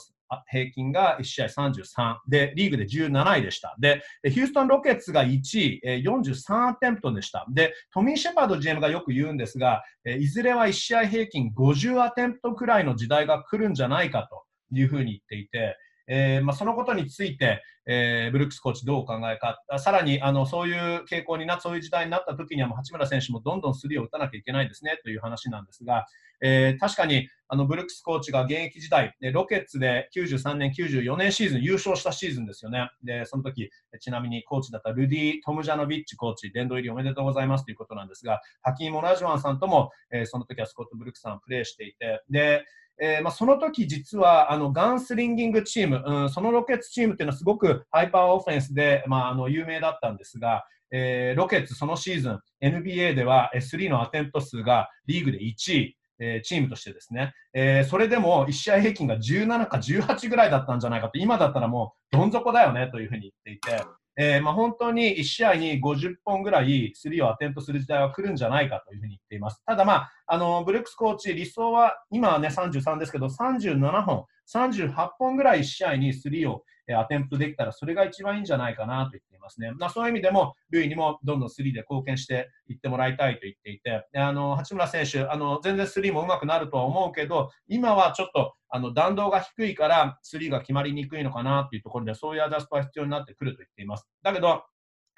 [0.51, 3.77] 平均が1試合33で、リーグで17位でした。
[3.79, 7.47] で、ヒューストン・ロケッツが1位、43アテンプトでした。
[7.51, 15.77] で、トミー・シェパード GM がよく言うんですが、いずれは1試合平均50アテンプトくらいの時代が来るんじゃないかというふうに言っていて、
[16.13, 26.07] えーまあ、そのことについて、えー、ブルックスコーチどうお考えか、さらにあのそういう傾向にな、そういう時代になった時には、八村選手もどんどんスリーを打たなきゃいけないですねという話なんですが、
[26.43, 32.91] えー、確かにあのブルックスコーチが現役時代、ロケッツで93年、94年シーズン優勝したシーズンですよね。
[33.05, 33.71] で、その時、
[34.01, 42.65] ちなみにコーチだったルディ・トムジャノビッチコーチ、殿堂入りおめでとうございますということなんですが、ハキーモ・ラジワンさんとも、えー、その時はスコット・ブルックスさんプレーしていて、で、
[43.03, 63.83] えーまあ、その時実はあのガンスリンギングチーム、うん、そのロケッツチームっていうのはすごくハイパーオフェンスで、まあ、あの有名だったんですが、えー、ロケッツそのシーズン NBA では S3 のアテンプト数がリーグで1位、えー、チームとしてですね、えー、それでも1試合平均が17か18ぐらいだったんじゃないかと今だったらもうどん底だよねというふうに言っていて、
[64.17, 69.63] えーまあ、本当に1試合に50本ぐらいスリーをアテントする時代は来るんじゃないかというふうに言っています。
[69.65, 76.57] ただ、まあ、あのブルックスコーチ、理想は今は、ね、33ですけど、37本、38本ぐらい試合にスリー
[76.97, 79.73] アテンプできたら、それが一番いいんじゃないかなと言っていますね。
[79.73, 94.09] まあ、そういう意味でも、ルイにもどんどんスリーで貢献していってもらいたいと言っていて、あの八村選手あの、全然スリーもうまくなるとは思うけど、今はちょっとあの弾道が低いから、スリーが決まりにくいのかなというところで、そういうアジャストは必要になってくると言っています。
[94.23, 94.63] だけど、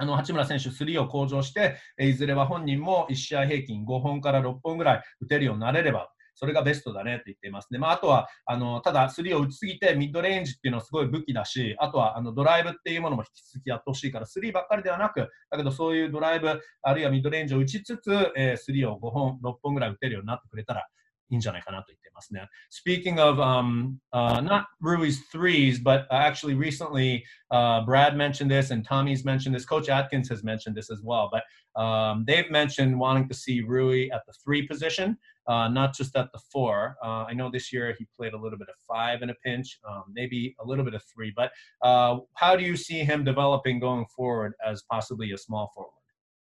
[0.02, 7.78] あの八村選手、スリーを向上して、いずれは本人も1試合平均5本から6本ぐらい打てるようになれれば、それがベストだねって言っていますね。
[7.78, 20.88] まあ、あとは、あのただ、スリーを打ちすぎて、ミッドレンジっていうのはすごい武器だし、あとはあのドライブっていうものも引き続きやってほしいから、スリーばっかりではなく、だけどそういうドライブ、あるいはミッドレンジを打ちつつ、えー、スリーを5本、6本ぐらい打てるようになってくれたら、
[21.31, 22.47] いいんじゃないかなと言ってますね。
[22.69, 29.25] Speaking of um, uh, not Rui's threes, but actually recently uh, Brad mentioned this and Tommy's
[29.25, 29.65] mentioned this.
[29.65, 31.29] Coach Atkins has mentioned this as well.
[31.31, 31.43] But
[31.81, 36.31] um, they've mentioned wanting to see Rui at the three position, uh, not just at
[36.31, 36.95] the four.
[37.03, 39.79] Uh, I know this year he played a little bit of five in a pinch,
[39.87, 41.33] um, maybe a little bit of three.
[41.35, 41.51] But
[41.81, 45.91] uh, how do you see him developing going forward as possibly a small forward?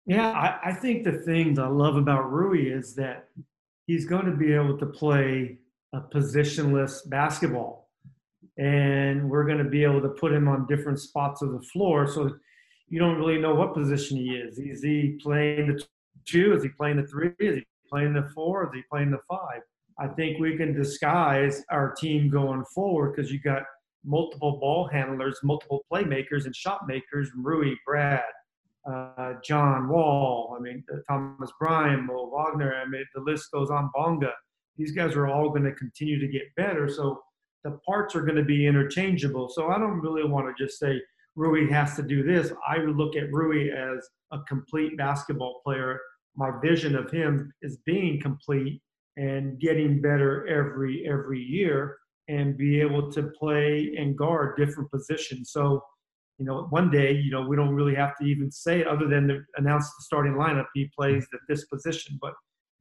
[0.06, 3.28] Yeah, I, I think the thing I love about Rui is that
[3.91, 5.57] he's going to be able to play
[5.93, 7.89] a positionless basketball.
[8.57, 12.07] And we're going to be able to put him on different spots of the floor.
[12.07, 12.31] So
[12.87, 14.57] you don't really know what position he is.
[14.59, 15.83] Is he playing the
[16.25, 16.53] two?
[16.53, 17.31] Is he playing the three?
[17.39, 18.63] Is he playing the four?
[18.63, 19.61] Is he playing the five?
[19.99, 23.63] I think we can disguise our team going forward because you got
[24.05, 28.23] multiple ball handlers, multiple playmakers, and shot makers Rui, Brad,
[28.89, 33.69] uh, John Wall, I mean, uh, Thomas Bryant, Mo Wagner, I mean, the list goes
[33.69, 34.31] on, Bonga.
[34.77, 36.89] These guys are all going to continue to get better.
[36.89, 37.21] So
[37.63, 39.49] the parts are going to be interchangeable.
[39.49, 40.99] So I don't really want to just say
[41.35, 42.51] Rui has to do this.
[42.67, 45.99] I look at Rui as a complete basketball player.
[46.35, 48.81] My vision of him is being complete
[49.17, 51.97] and getting better every every year
[52.29, 55.51] and be able to play and guard different positions.
[55.51, 55.83] So
[56.41, 59.07] you know, one day, you know, we don't really have to even say it other
[59.07, 60.65] than to announce the starting lineup.
[60.73, 62.33] He plays at this position, but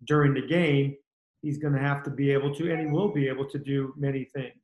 [0.06, 0.96] during the game,
[1.42, 3.92] he's going to have to be able to, and he will be able to do
[3.98, 4.62] many things.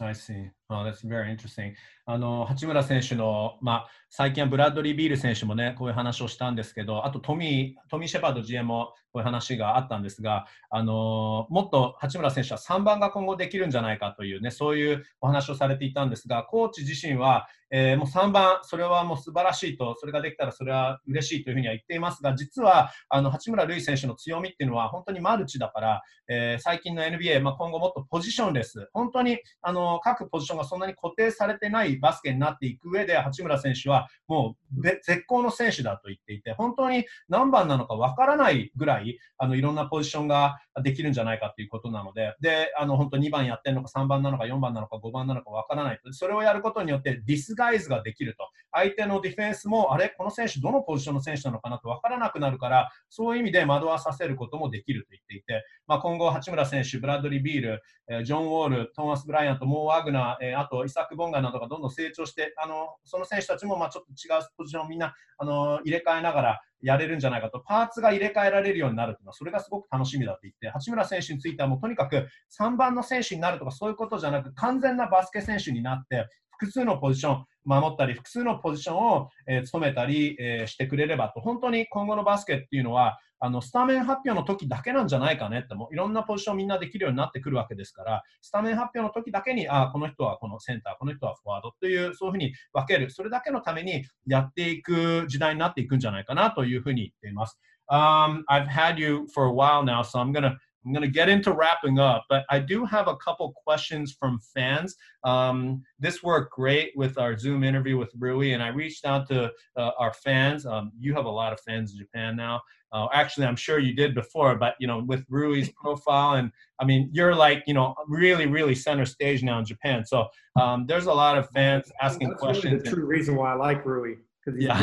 [0.00, 0.48] I see.
[0.70, 1.74] Oh, that's very interesting.
[2.04, 46.00] あの八村選手の、まあ、最近はブラッドリー・ビール選手もね、こういう話をしたんですけど、あとトミートミー・シェパード GM もこういう話があったんですが、あのもっと八村選手は3番が今後できるんじゃないかというね、そういうお話をされていたんですが、コーチ自身は、えー、もう3番、それはもう素晴らしいと、それができたらそれは嬉しいというふうには言っていますが、実はあの八村塁選手の強みっていうのは本当にマルチだから、えー、最近の NBA、まあ、今後もっとポジションレス、本当にあの各ポジションがそんなに固定されてないバスケになっていく上で、八村選手はもう絶好の選手だと言っていて、本当に何番なのかわからないぐらい、あのいろんなポジションができるんじゃないかということなので、で、あの本当2番やってるのか3番なのか4番なのか5番なのかわからない。
[46.12, 48.48] それをやることによってディスガイズができると。
[48.72, 97.58] 相手のディフェンスも、あれ、この選手どのポジションの選手なのかなとわからなくなるから、そういう意味で惑わさせることもできると言っていて、まあ、今後、八村選手、ブラッドリー・ビール、ジョン・ウォール、トーマス・ブライアント、モー・ワグナー、えあとイサク・ボンガなどがどんどん成長して、あのその選手たちもまあちょっと違うポジションをみんなあの入れ替えながらやれるんじゃないかと、パーツが入れ替えられるようになるというのは、それがすごく楽しみだと言って、八村選手についてはもうとにかく3番の選手になるとかそういうことじゃなく、完全なバスケ選手になって、複数のポジション守ったり、複数のポジションを、えー、務めたり、えー、してくれればと、本当に今後のバスケっていうのは、あのスタメン発表の時だけなんじゃないかねってもいろんなポジションみんなできるようになってくるわけですからスタメン発表の時だけにあこの人はこのセンターこの人はフォワードというそういうふうに分けるそれだけのためにやっていく時代になっていくんじゃないかなというふうに言っています。
[97.90, 101.52] Um, I've had you for a while now, so I'm gonna I'm going to get into
[101.52, 104.96] wrapping up, but I do have a couple questions from fans.
[105.22, 109.52] Um, this worked great with our Zoom interview with Rui, and I reached out to
[109.76, 110.64] uh, our fans.
[110.64, 112.62] Um, you have a lot of fans in Japan now.
[112.90, 116.86] Uh, actually, I'm sure you did before, but you know, with Rui's profile, and I
[116.86, 120.06] mean, you're like, you know, really, really center stage now in Japan.
[120.06, 122.72] So um, there's a lot of fans asking That's questions.
[122.72, 124.14] Really the true reason why I like Rui.
[124.59, 124.75] いや、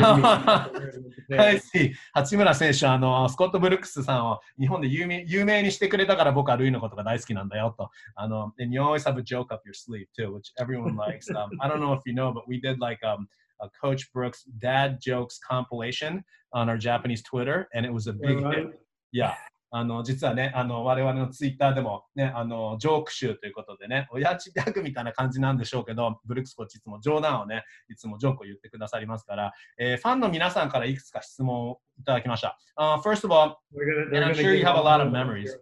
[2.13, 7.91] 八村選手あの、スコット・ブルックスさんを日本で有名有名にしてくれたから僕はルイのことが大好きなんだよと。
[8.15, 11.29] あの、and you always have a joke up your sleeve too, which everyone likes.
[11.29, 13.27] Um, I don't know if you know, but we did like um,
[13.61, 16.23] a Coach Brooks dad jokes compilation
[16.53, 18.57] on our Japanese Twitter, and it was a big right.
[18.57, 18.81] hit.
[19.11, 19.35] Yeah.
[19.70, 32.58] あの、実はね、あの、我々のツイッターでもね、あの、ジョーク集ということでね、親父ギャグみたいな感じなんでしょうけど、ブルックスコーチいつも冗談をね、いつもジョークを言ってくださりますから、えー、ファンの皆さんからいくつか質問をいただきました。
[32.78, 33.56] Uh, first of all,
[34.14, 35.56] and I'm sure you have a lot of memories.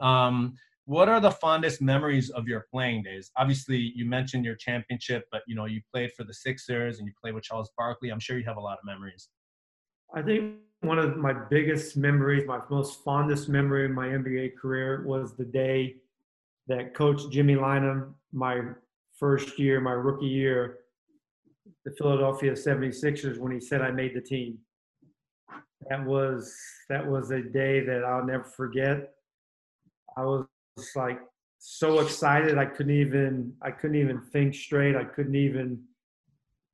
[0.00, 0.54] Um,
[0.86, 3.30] what are the fondest memories of your playing days?
[3.36, 7.12] Obviously, you mentioned your championship, but you know you played for the Sixers and you
[7.22, 8.10] played with Charles Barkley.
[8.10, 9.28] I'm sure you have a lot of memories.
[10.14, 15.04] I think one of my biggest memories, my most fondest memory in my NBA career,
[15.06, 15.96] was the day
[16.66, 18.60] that Coach Jimmy Lynam, my
[19.18, 20.78] first year, my rookie year,
[21.84, 24.58] the Philadelphia 76ers, when he said I made the team.
[25.90, 26.54] That was
[26.88, 29.14] that was a day that I'll never forget.
[30.16, 30.46] I was
[30.96, 31.20] like
[31.58, 34.96] so excited I couldn't even I couldn't even think straight.
[34.96, 35.82] I couldn't even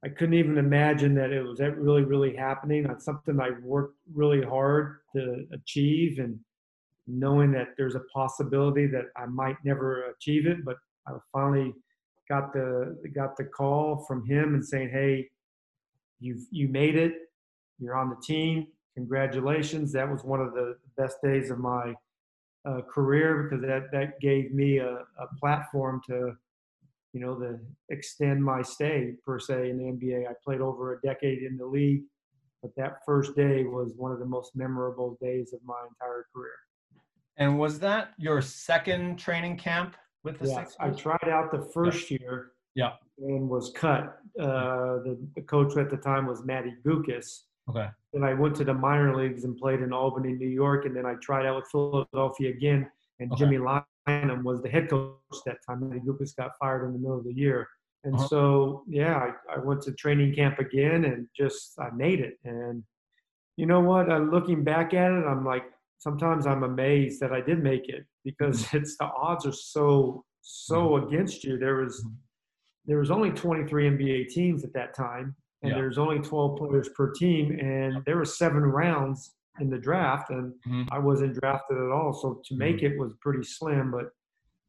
[0.04, 2.86] I couldn't even imagine that it was really really happening.
[2.86, 6.38] It's something I worked really hard to achieve and
[7.06, 10.76] knowing that there's a possibility that I might never achieve it, but
[11.06, 11.74] I finally
[12.28, 15.28] got the got the call from him and saying, "Hey,
[16.20, 17.14] you've you made it.
[17.78, 18.68] You're on the team.
[18.94, 21.94] Congratulations." That was one of the best days of my
[22.64, 26.36] uh, career because that that gave me a, a platform to
[27.12, 30.28] you know the extend my stay per se in the NBA.
[30.28, 32.02] I played over a decade in the league,
[32.62, 36.52] but that first day was one of the most memorable days of my entire career.
[37.36, 42.10] And was that your second training camp with the yes, I tried out the first
[42.10, 42.18] yeah.
[42.20, 42.52] year.
[42.74, 42.92] Yeah.
[43.18, 44.18] And was cut.
[44.38, 47.40] Uh, the, the coach at the time was Matty Guokas
[47.70, 47.88] Okay.
[48.12, 51.06] Then I went to the minor leagues and played in Albany, New York, and then
[51.06, 52.90] I tried out with Philadelphia again.
[53.20, 53.44] And okay.
[53.44, 53.58] Jimmy
[54.08, 55.82] Lynam was the head coach that time.
[55.82, 57.68] And Guokas got fired in the middle of the year.
[58.04, 58.28] And uh-huh.
[58.28, 62.38] so, yeah, I, I, went to training camp again and just I made it.
[62.44, 62.82] And
[63.56, 64.10] you know what?
[64.10, 65.64] Uh, looking back at it, I'm like,
[65.98, 68.76] sometimes I'm amazed that I did make it because mm-hmm.
[68.78, 71.08] it's the odds are so so mm-hmm.
[71.08, 71.58] against you.
[71.58, 72.14] There was mm-hmm.
[72.86, 75.76] there was only 23 NBA teams at that time, and yeah.
[75.76, 80.52] there's only 12 players per team and there were seven rounds in the draft and
[80.66, 80.82] mm-hmm.
[80.92, 82.94] i wasn't drafted at all so to make mm-hmm.
[82.94, 84.10] it was pretty slim but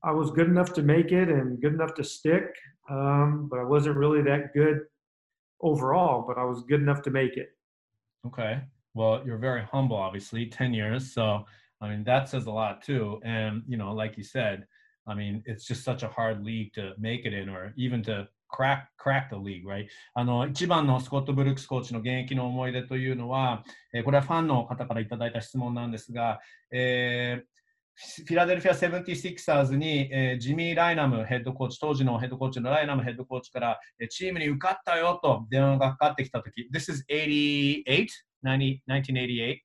[0.03, 2.53] i was good enough to make it and good enough to stick
[2.89, 4.79] um, but i wasn't really that good
[5.61, 7.49] overall but i was good enough to make it
[8.25, 8.61] okay
[8.93, 11.45] well you're very humble obviously 10 years so
[11.81, 14.65] i mean that says a lot too and you know like you said
[15.07, 18.27] i mean it's just such a hard league to make it in or even to
[18.51, 19.87] crack, crack the league, right?
[20.13, 26.39] あの、一番のスコット・ブルックスコーチの現役の思い出というのは、えー、これはファンの方からいただいた質問なんですが、
[26.71, 38.07] えー、フィラデルフィア・セブンティシクサーズに、えー、ジミー・ライナムヘッドコーチ、当時のヘッドコーチのライナムヘッドコーチから、えー、チームに受かったよと電話がかかってきたとき、This is 88?
[38.43, 39.57] 1988?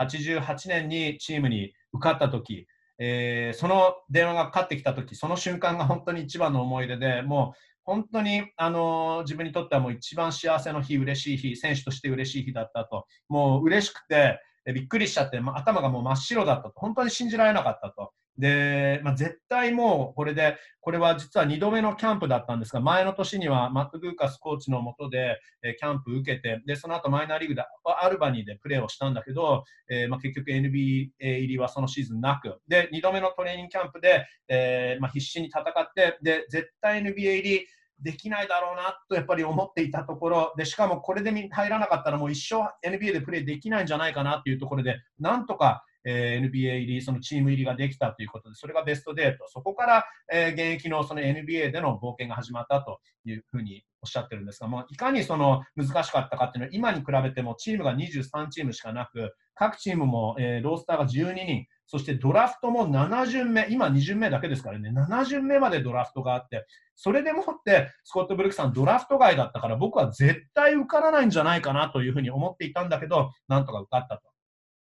[0.00, 2.66] 88年にチームに受かったとき、
[2.98, 14.40] えー、その電話がかかってきた時その瞬間が本当に一番の思い出でもう本当に、あのー、自分にとってはもう一番幸せの日、嬉しい日、選手として嬉しい日だったと、もう嬉しくて、
[14.72, 18.12] びっくりしちゃって、頭がもう真っ白だったと、本当に信じられなかったと。
[18.38, 37.66] で、まあ、絶対もうこれで、これは実は2度目のキャンプだったんですが、前の年にはマット・グーカスコーチのもとで、えキャンプ受けて、で、その後マイナーリーグでアルバニーでプレーをしたんだけど、えー、まあ、結局 NBA 入りはそのシーズンなく、で、2度目のトレーニングキャンプで、えー、まあ、必死に戦って、で、絶対 NBA 入り
[38.00, 74.33] できないだろうなとやっぱり思っていたところでしかもこれで入らなかったらもう一生 NBA でプレーできないんじゃないかなというところでなんとかえー、NBA 入り、そのチーム入りができたということで、それがベストデート、そこから、え、現役のその NBA での冒険が始まったというふうにおっしゃってるんですが、もういかにその難しかったかっていうのは、今に比べてもチームが23チームしかなく、各チームも、え、ロースターが12人、そしてドラフトも7巡目、今2巡目だけですからね、7巡目までドラフトがあって、それでもってスコット・ブルクさん、ドラフト外だったから、僕は絶対受からないんじゃないかなというふうに思っていたんだけど、なんとか受かったと。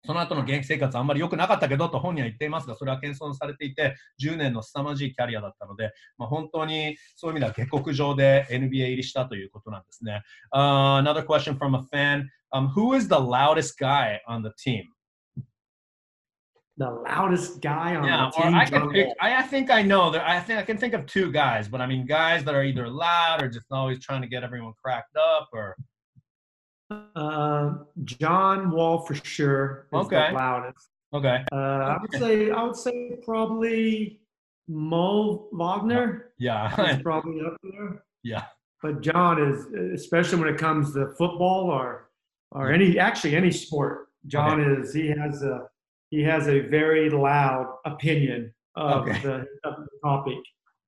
[0.06, 10.22] その後の現役生活あんまり良くなかったけどと本人は言っていますが、それは謙遜されていて、10年の凄まじいキャリアだったので、まあ、本当にそういう意味では下克上で NBA 入りしたということなんですね。
[10.54, 12.28] Uh, another question from a fan.
[12.52, 14.84] Um, who is the loudest guy on the team?
[16.78, 18.54] The loudest guy on yeah, the team.
[18.54, 20.10] Or I, can pick, I, I think I know.
[20.10, 22.62] That I think I can think of two guys, but I mean guys that are
[22.62, 25.76] either loud or just always trying to get everyone cracked up or
[26.90, 27.74] uh,
[28.04, 30.28] John Wall for sure is okay.
[30.28, 30.88] the loudest.
[31.14, 31.44] Okay.
[31.52, 34.20] Uh, I would say I would say probably
[34.68, 36.32] Mo Wagner.
[36.38, 36.98] Yeah.
[37.02, 38.04] probably up there.
[38.22, 38.44] Yeah.
[38.82, 39.66] But John is
[40.00, 42.10] especially when it comes to football or
[42.52, 44.08] or any actually any sport.
[44.26, 44.82] John okay.
[44.82, 45.68] is he has a
[46.10, 49.20] he has a very loud opinion of, Okay.
[49.22, 49.34] the,
[49.64, 50.38] of the topic.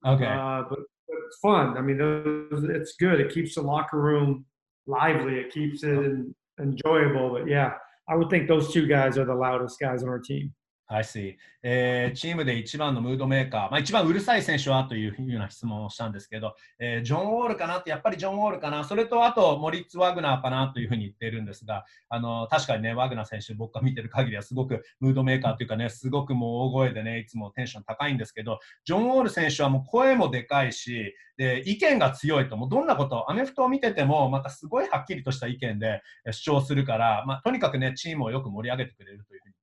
[0.07, 0.27] Okay.
[0.27, 0.79] Uh, but,
[1.09, 1.77] but it's fun.
[1.77, 3.21] I mean, those, it's good.
[3.21, 4.45] It keeps the locker room
[4.89, 5.35] lively.
[5.35, 6.27] It keeps it
[6.61, 7.31] enjoyable.
[7.31, 7.75] But yeah,
[8.09, 10.53] I would think those two guys are the loudest guys on our team.
[10.91, 39.58] I see、えーチームで一番のムードメーカー、まあ、一番うるさい選手はというふうな質問をしたんですけど、えージョン・ウォールかなって、やっぱりジョン・ウォールかな、それとあとモリッツ・ワグナーかなというふうに言っているんですが、あの確かにね、ワグナー選手、僕が見てる限りはすごくムードメーカーというかね、すごくもう大声でね、いつもテンション高いんですけど、ジョン・ウォール選手はもう声もでかいし、で意見が強いと、もうどんなこと、アメフトを見てても、またすごいはっきりとした意見で主張するから、まあ、とにかくね、チームをよく盛り上げてくれるというふうに。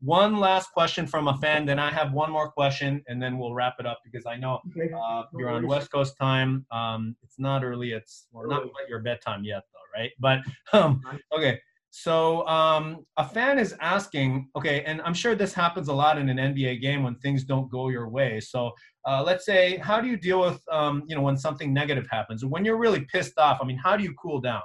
[0.00, 3.54] One last question from a fan, then I have one more question, and then we'll
[3.54, 6.66] wrap it up because I know uh, you're on West Coast time.
[6.70, 7.92] Um, it's not early.
[7.92, 10.10] It's well, not quite your bedtime yet, though, right?
[10.18, 10.40] But
[10.72, 11.02] um,
[11.36, 11.60] okay.
[11.90, 16.28] So um, a fan is asking, okay, and I'm sure this happens a lot in
[16.28, 18.40] an NBA game when things don't go your way.
[18.40, 18.72] So
[19.06, 22.44] uh, let's say, how do you deal with, um, you know, when something negative happens,
[22.44, 23.58] when you're really pissed off?
[23.62, 24.62] I mean, how do you cool down?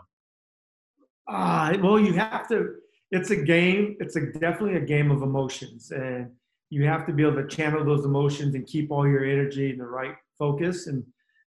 [1.27, 2.75] Ah, well, you have to.
[3.13, 3.95] It's a game.
[3.99, 6.31] It's a definitely a game of emotions, and
[6.71, 9.77] you have to be able to channel those emotions and keep all your energy in
[9.77, 10.87] the right focus.
[10.87, 11.03] And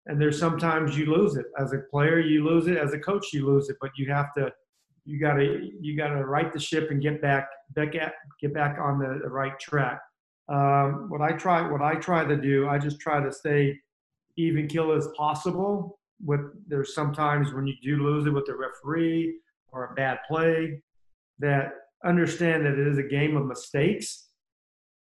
[0.07, 3.33] and there's sometimes you lose it as a player, you lose it as a coach,
[3.33, 3.77] you lose it.
[3.81, 4.53] But you have to,
[5.05, 9.01] you gotta, you gotta right the ship and get back, back at, get back on
[9.01, 10.01] the, the right track.
[10.49, 13.77] Um, what I try, what I try to do, I just try to stay
[14.37, 15.99] even kill as possible.
[16.25, 19.41] With there's sometimes when you do lose it with the referee
[19.73, 20.81] or a bad play,
[21.39, 21.73] that
[22.05, 24.29] understand that it is a game of mistakes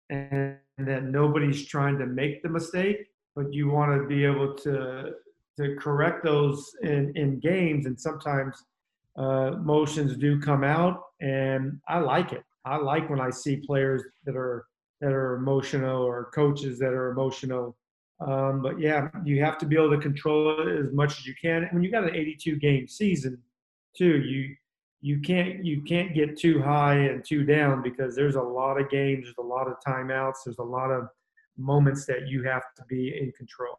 [0.09, 2.97] and that nobody's trying to make the mistake,
[3.36, 5.11] but you want to be able to
[5.57, 8.63] to correct those in, in games and sometimes
[9.18, 12.43] uh, motions do come out and I like it.
[12.63, 14.68] I like when I see players that are
[15.01, 17.76] that are emotional or coaches that are emotional.
[18.20, 21.36] Um, but yeah, you have to be able to control it as much as you
[21.39, 21.63] can.
[21.63, 23.38] And when you got an 82 game season,
[23.95, 24.55] too, you
[25.01, 28.89] you can't you can't get too high and too down because there's a lot of
[28.89, 31.07] games, there's a lot of timeouts, there's a lot of
[31.57, 33.77] moments that you have to be in control.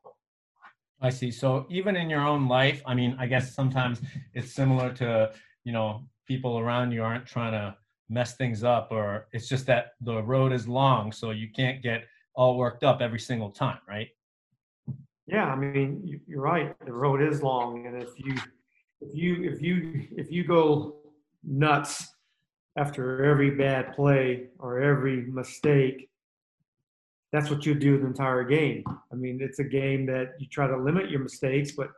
[1.01, 1.31] I see.
[1.31, 4.01] So even in your own life, I mean, I guess sometimes
[4.35, 5.33] it's similar to,
[5.65, 7.77] you know, people around you aren't trying to
[8.09, 12.05] mess things up or it's just that the road is long so you can't get
[12.35, 14.09] all worked up every single time, right?
[15.27, 16.75] Yeah, I mean, you- you're right.
[16.85, 18.35] The road is long, and if you
[19.01, 20.97] if you if you if you go
[21.49, 22.07] nuts
[22.77, 26.09] after every bad play or every mistake,
[27.33, 28.85] that's what you do the entire game.
[29.13, 31.91] I mean, it's a game that you try to limit your mistakes, but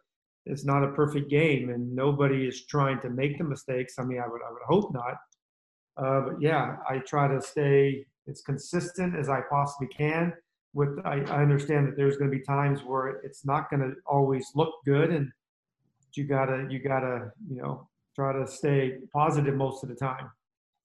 [0.47, 3.95] it's not a perfect game, and nobody is trying to make the mistakes.
[3.99, 5.17] I mean, I would I would hope not.
[5.97, 10.33] Uh, but yeah, I try to stay as consistent as I possibly can
[10.73, 13.95] with I, I understand that there's going to be times where it's not going to
[14.07, 15.31] always look good and
[16.15, 17.89] you gotta you gotta you know
[18.21, 20.31] try to stay positive most of the time.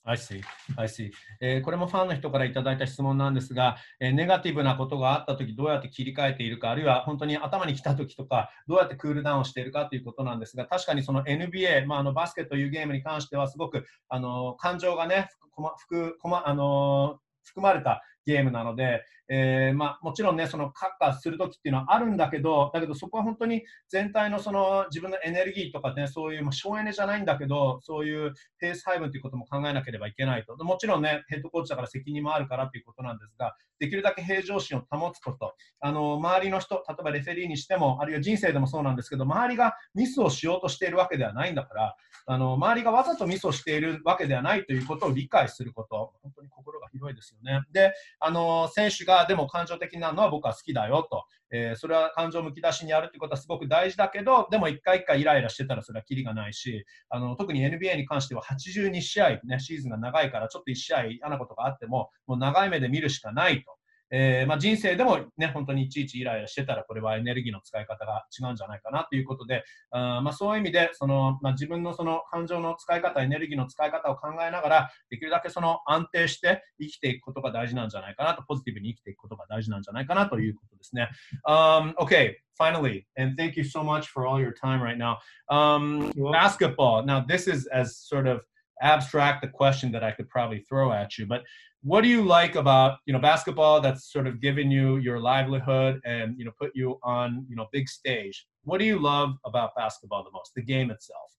[0.07, 0.39] I see,
[0.77, 1.09] I see、
[1.41, 30.55] えーこれもファンの人からいただいた質問なんですが、えーネガティブなことがあったとき、どうやって切り替えているか、あるいは本当に頭に来たときとか、どうやってクールダウンしているかということなんですが、確かにその NBA、まあ、あのバスケというゲームに関しては、すごくあの感情がね、含まあの含まれたゲームなので、えーまあ、もちろんね、そのカッカーするときっていうのはあるんだけど、だけどそこは本当に全体のその自分のエネルギーとかね、そういう、まあ、省エネじゃないんだけど、そういうペース配分ということも考えなければいけないと。
[30.63, 41.95] もちろんね、ヘッドコーチだから責任もあるからということなんですが、できるだけ平常心を保つこと、あの周りの人、例えばレフェリーにしても、あるいは人生でもそうなんですけど、周りがミスをしようとしているわけではないんだから、
[42.27, 47.61] あの周りがわざとミスをしているわけではないということを理解すること、本当に心が広いですよね。
[47.71, 63.77] で、あの選手がでも感情的なのは僕は好きだよと、えーそれは感情むき出しにやるということはすごく大事だけど、でも一回一回イライラしてたらそれはきりがないし、あの特に NBA に関しては82試合、ね、シーズンが長いからちょっと1試合嫌なことがあっても、もう長い目で見るしかないと。
[64.11, 81.09] えーまあ、人生でも、ね、本当にいちいちイライラしてたらこれはエネルギーの使い方が違うんじゃないかなということで、あーまあ、そういう意味でその、まあ、自分のその感情の使い方、エネルギーの使い方を考えながら、できるだけその安定して生きていくことが大事なんじゃないかなと、ポジティブに生きていくことが大事なんじゃないかなということですね。
[81.47, 85.17] Um, okay, finally, and thank you so much for all your time right now.
[85.49, 87.03] Um, basketball.
[87.03, 88.41] Now, this is as sort of
[88.81, 91.43] abstract a question that I could probably throw at you, but
[91.85, 96.01] what do you like about you know basketball that's sort of given you your livelihood
[96.03, 98.47] and you know put you on you know big stage?
[98.63, 100.51] What do you love about basketball the most?
[100.55, 101.29] The game itself.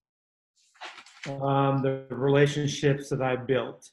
[1.42, 3.90] um, the relationships that I built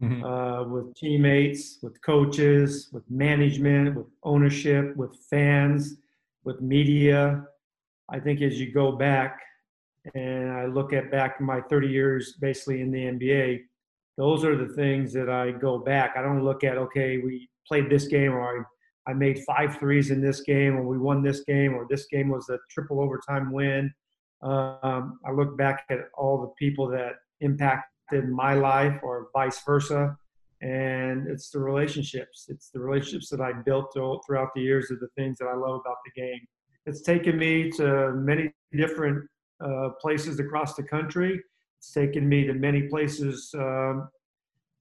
[0.00, 0.22] mm-hmm.
[0.24, 5.96] uh, with teammates, with coaches, with management, with ownership, with fans,
[6.44, 7.42] with media.
[8.08, 9.40] I think as you go back
[10.14, 13.64] and I look at back my 30 years basically in the NBA,
[14.18, 16.14] those are the things that I go back.
[16.16, 18.66] I don't look at, okay, we played this game or
[19.06, 22.06] I, I made five threes in this game or we won this game or this
[22.06, 23.92] game was a triple overtime win.
[24.42, 30.16] Um, I look back at all the people that impacted my life or vice versa.
[30.62, 32.46] And it's the relationships.
[32.48, 35.80] It's the relationships that I built throughout the years of the things that I love
[35.80, 36.40] about the game.
[36.86, 39.24] It's taken me to many different
[39.64, 41.40] uh, places across the country.
[41.78, 44.08] It's taken me to many places um,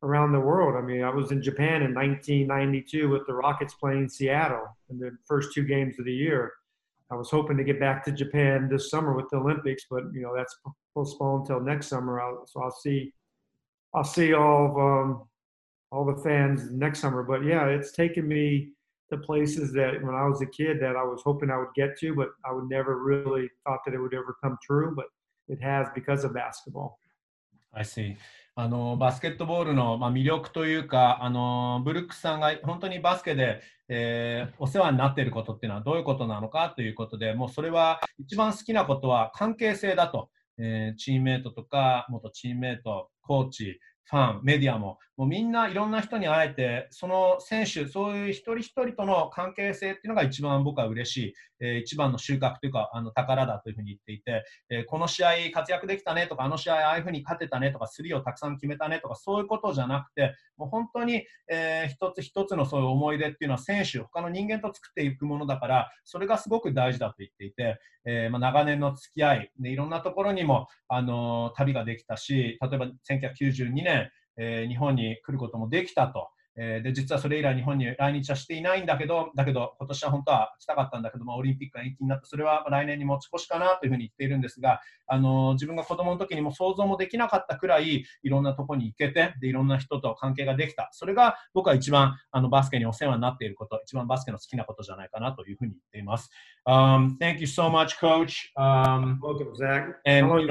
[0.04, 0.76] around the world.
[0.76, 5.12] I mean, I was in Japan in 1992 with the Rockets playing Seattle in the
[5.28, 6.54] first two games of the year.
[7.10, 10.22] I was hoping to get back to Japan this summer with the Olympics, but you
[10.22, 10.56] know that's
[10.94, 12.20] postponed until next summer.
[12.20, 13.14] I'll, so I'll see,
[13.94, 15.24] I'll see all of um,
[15.92, 17.24] all the fans next summer.
[17.24, 18.72] But yeah, it's taken me
[19.10, 21.98] to places that when I was a kid that I was hoping I would get
[22.00, 24.94] to, but I would never really thought that it would ever come true.
[24.94, 25.06] But
[25.48, 26.98] it has because of basketball.
[27.74, 28.16] I see.
[28.60, 43.80] あのバスケットボールの、まあ、魅力というかあの、ブルックスさんが本当にバスケで、えー、お世話になっていることっていうのはどういうことなのかということで、もうそれは一番好きなことは関係性だと、えー、チームメートとか元チームメート、コーチ、
[44.10, 73.97] ファン、メディアも、もうみんないろんな人に会えて、その選手、そういう一人一人との関係性っていうのが一番僕は嬉しい、えー、一番の収穫というか、あの宝だというふうに言っていて、えー、この試合活躍できたねとか、あの試合ああいうふうに勝てたねとか、スリーをたくさん決めたねとか、そういうことじゃなくて、もう本当に、えー、一つ一つのそういう思い出っていうのは選手、他の人間と作っていくものだから、それがすごく大事だと言っていて、えーまあ、長年の付き合いで、いろんなところにも、あの旅ができたし、例えば1992年、
[74.38, 76.30] えー、日本に来ることもできたと。
[76.60, 96.32] えー、で実はそれ以来日本に来日はしていないんだけど、だけど今年は本当は来たかったんだけど、まあ、オリンピックが延期になって、それは来年に持ち越しかなというふうに言っているんですが、あの自分が子供の時にも想像もできなかったくらい、いろんなところに行けてで、いろんな人と関係ができた、それが僕は一番あのバスケにお世話になっていること、一番バスケの好きなことじゃないかなというふうに言っています。
[96.66, 98.52] Um, thank you so much, Coach.
[98.58, 100.00] Um, Welcome, Zach.
[100.08, 100.26] And.
[100.26, 100.48] How long are you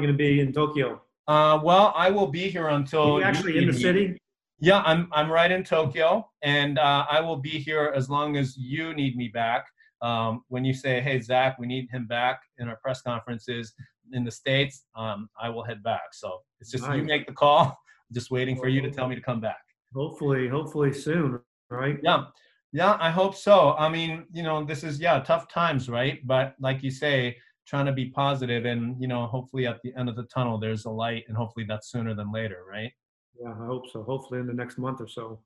[0.00, 1.05] going to be in Tokyo?
[1.28, 3.18] Uh, well, I will be here until.
[3.18, 4.18] You actually in the city?
[4.58, 8.56] Yeah, I'm, I'm right in Tokyo, and uh, I will be here as long as
[8.56, 9.66] you need me back.
[10.00, 13.74] Um, when you say, hey, Zach, we need him back in our press conferences
[14.12, 16.12] in the States, um, I will head back.
[16.12, 16.98] So it's just nice.
[16.98, 17.76] you make the call.
[18.12, 19.58] Just waiting for you to tell me to come back.
[19.92, 21.98] Hopefully, hopefully soon, right?
[22.04, 22.26] Yeah.
[22.72, 23.74] Yeah, I hope so.
[23.76, 26.24] I mean, you know, this is, yeah, tough times, right?
[26.24, 30.08] But like you say, trying to be positive and you know hopefully at the end
[30.08, 32.92] of the tunnel there's a light and hopefully that's sooner than later right
[33.40, 35.38] yeah i hope so hopefully in the next month or so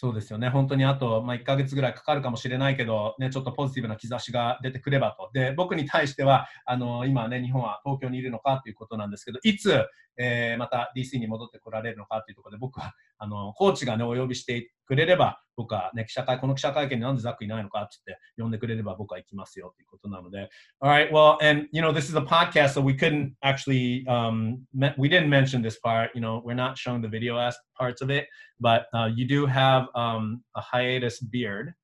[0.00, 5.28] そうですよね、本当にあと、まあ、1ヶ月ぐらいかかるかもしれないけど、ね、ちょっとポジティブな兆しが出てくればと。
[5.32, 9.84] で、僕に対しては、あの今ね、日本は東京にいるのかということなんですけど、いつ、
[10.16, 20.48] えー、また DC に戻ってこられるのかというところで、僕はあのコーチがね、お呼びしてくれれば、僕はね、記者会、この記者会見になんでザックいないのかって言って呼んでくれれば僕は行きますよということなので。
[20.82, 24.60] Alright, well, and you know, this is a podcast, so we couldn't actually, um,
[24.96, 27.36] we didn't mention this part, you know, we're not showing the video
[27.78, 28.28] parts of it,
[28.58, 31.74] but uh, you do have um, a hiatus beard.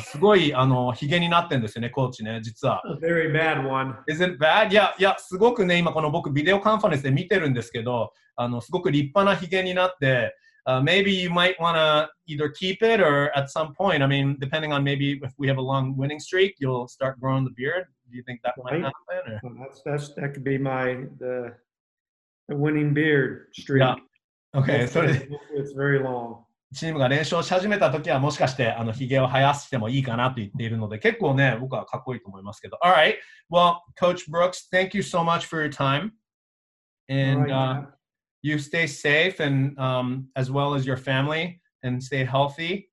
[0.00, 2.82] すごいあのヒゲになってんですよね、コーチね、実は。
[3.02, 3.94] Very bad one.
[4.08, 4.70] Is it bad?
[4.72, 10.34] いや、いや、すごくね、今この僕ビデオカンファレンスで見てるんですけど、あのすごく立派なヒゲになって、
[10.65, 14.71] uh, maybe you might want to either keep it or at some point, I mean, depending
[14.71, 17.85] on maybe if we have a long winning streak, you'll start growing the beard.
[18.11, 18.81] Do you think that right.
[18.81, 19.39] might happen?
[19.43, 21.53] Well, that's, that's, that could be my, the,
[22.47, 23.81] the winning beard streak.
[23.81, 23.95] Yeah.
[24.55, 24.87] Okay.
[24.87, 26.45] So it's very long.
[26.71, 33.15] チームが連勝し始めたときはもしかしてあのヒゲを生やしてもいいかなと言っているので結構ね僕はかっこいいと思いますけど Alright,
[33.51, 36.11] well Coach Brooks, thank you so much for your time
[37.09, 37.85] and、uh,
[38.43, 42.89] you stay safe and um, as well as your family and stay healthy.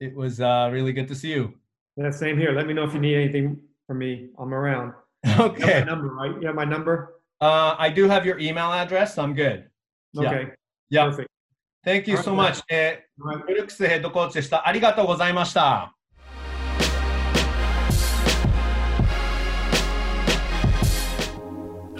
[0.00, 1.54] It was uh, really good to see you.
[1.96, 2.52] Yeah, same here.
[2.52, 4.28] Let me know if you need anything from me.
[4.38, 4.92] I'm around.
[5.26, 5.80] Okay.
[5.80, 6.40] You my number, right?
[6.40, 7.20] You have my number?
[7.40, 9.16] Uh, I do have your email address.
[9.16, 9.68] So I'm good.
[10.16, 10.50] Okay.
[10.90, 11.06] Yeah.
[11.06, 11.28] Perfect.
[11.84, 12.62] Thank you so much.
[12.70, 14.66] えー、ブルックスヘッドコーチでした。
[14.66, 15.94] ありがとうございました。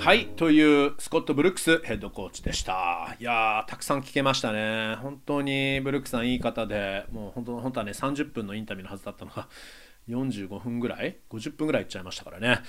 [0.04, 3.16] はい、というスコット・ブルックスヘッドコーチでした。
[3.22, 4.98] いやー、たくさん聞けましたね。
[5.02, 9.48] 本当にブルックさんいい方で、もう本当本当はね、30分のインタビューのはずだったのが、
[10.10, 12.60] 45分ぐらい ?50 分ぐらいいっちゃいましたからね。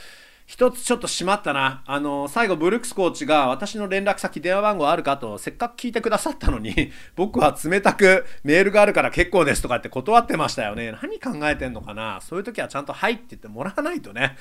[0.46, 1.82] 一つちょっとしまったな。
[1.86, 10.96] あの、最後、ブルックスコーチが私の連絡先、電話番号あるかと、せっかく聞いてくださったのに、 僕は冷たくメールがあるから結構ですとかって断ってましたよね。
[11.02, 14.36] 何考えてんのかなそういう時はちゃんとはいって言ってもらわないとね。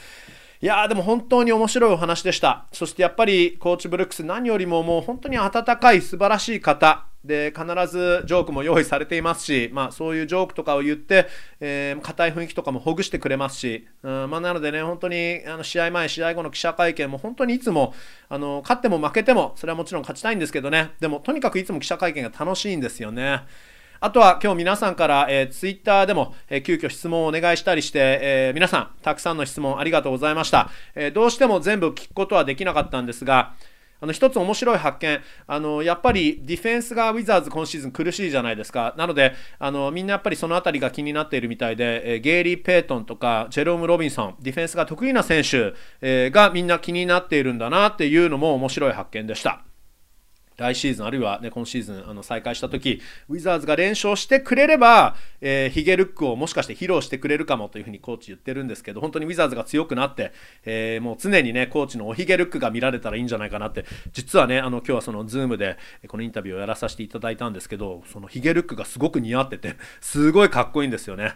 [0.63, 2.67] いやーでも本当に面白いお話でした。
[2.71, 7.05] そしてやっぱりコーチブルックス何よりももう本当に温かい素晴らしい方。
[7.25, 11.27] で、必ずジョークも用意されていますし、まあそういうジョークとかを言って、
[11.59, 17.93] えー、硬い雰囲気とかもほぐしてくれますし、うんまあ、なのでね、本当にあの試合前、試合後の記者会見も本当にいつも、
[18.29, 23.41] あの、勝っても負けても、それはもちろん勝ちたいんですけどね、でもとにかくいつも記者会見が楽しいんですよね。
[24.03, 30.69] あとは今日皆さんから、えー、ツイッターでも、えー、急遽質問をお願いしたりして、えー、皆さん、たくさんの質問ありがとうございました。
[30.93, 33.53] え、どうしても全部聞くことはできなかったんですが、
[34.01, 38.93] あの一つ面白い発見あの、やっぱりディフェンスがウィザーズ今シーズン苦しいじゃないですか。
[38.97, 49.61] なので、あのみんなやっぱりその辺りが気になっているみたいで、えゲイリー・ペイトンとかジェローム・ロビンソン、ディフェンスが得意な選手、えがみんな気になっているんだなっていうのも面白い発見でした。
[50.57, 60.31] 来シーズンあるいは、ね、今シーズンあの再開した時ウィザーズが連勝してくれれば、えー、ヒゲルックをもしかして披露してくれるかもというふうにコーチ言ってるんですけど本当にウィザーズが強くなって、
[60.65, 65.77] えー、もう常にねコーチのおヒゲルックが見られたらいいんじゃないかなって実はねあの今日はそのズームで
[66.07, 71.33] このインタビューをやらさせていただいたんですけどそのヒゲルックがすごく似合っててすごいかっこいいんですよね。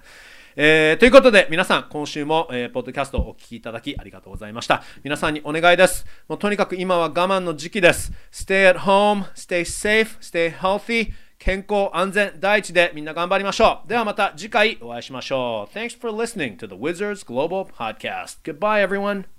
[0.60, 4.82] えー、ということで、皆さん、今週も、えー、ポッドキャストをお聞きいただきありがとうございました。
[5.04, 6.08] 皆さんにお願いです。
[6.28, 8.12] もうとにかく今は我慢の時期です。
[8.32, 11.12] Stay at home, stay safe, stay healthy.
[11.38, 13.88] 健康、安全第一でみんな頑張りましょう。
[13.88, 15.78] ではまた次回お会いしましょう。
[15.78, 18.40] Thanks for listening to the Wizards Global Podcast.
[18.44, 19.37] Goodbye, everyone.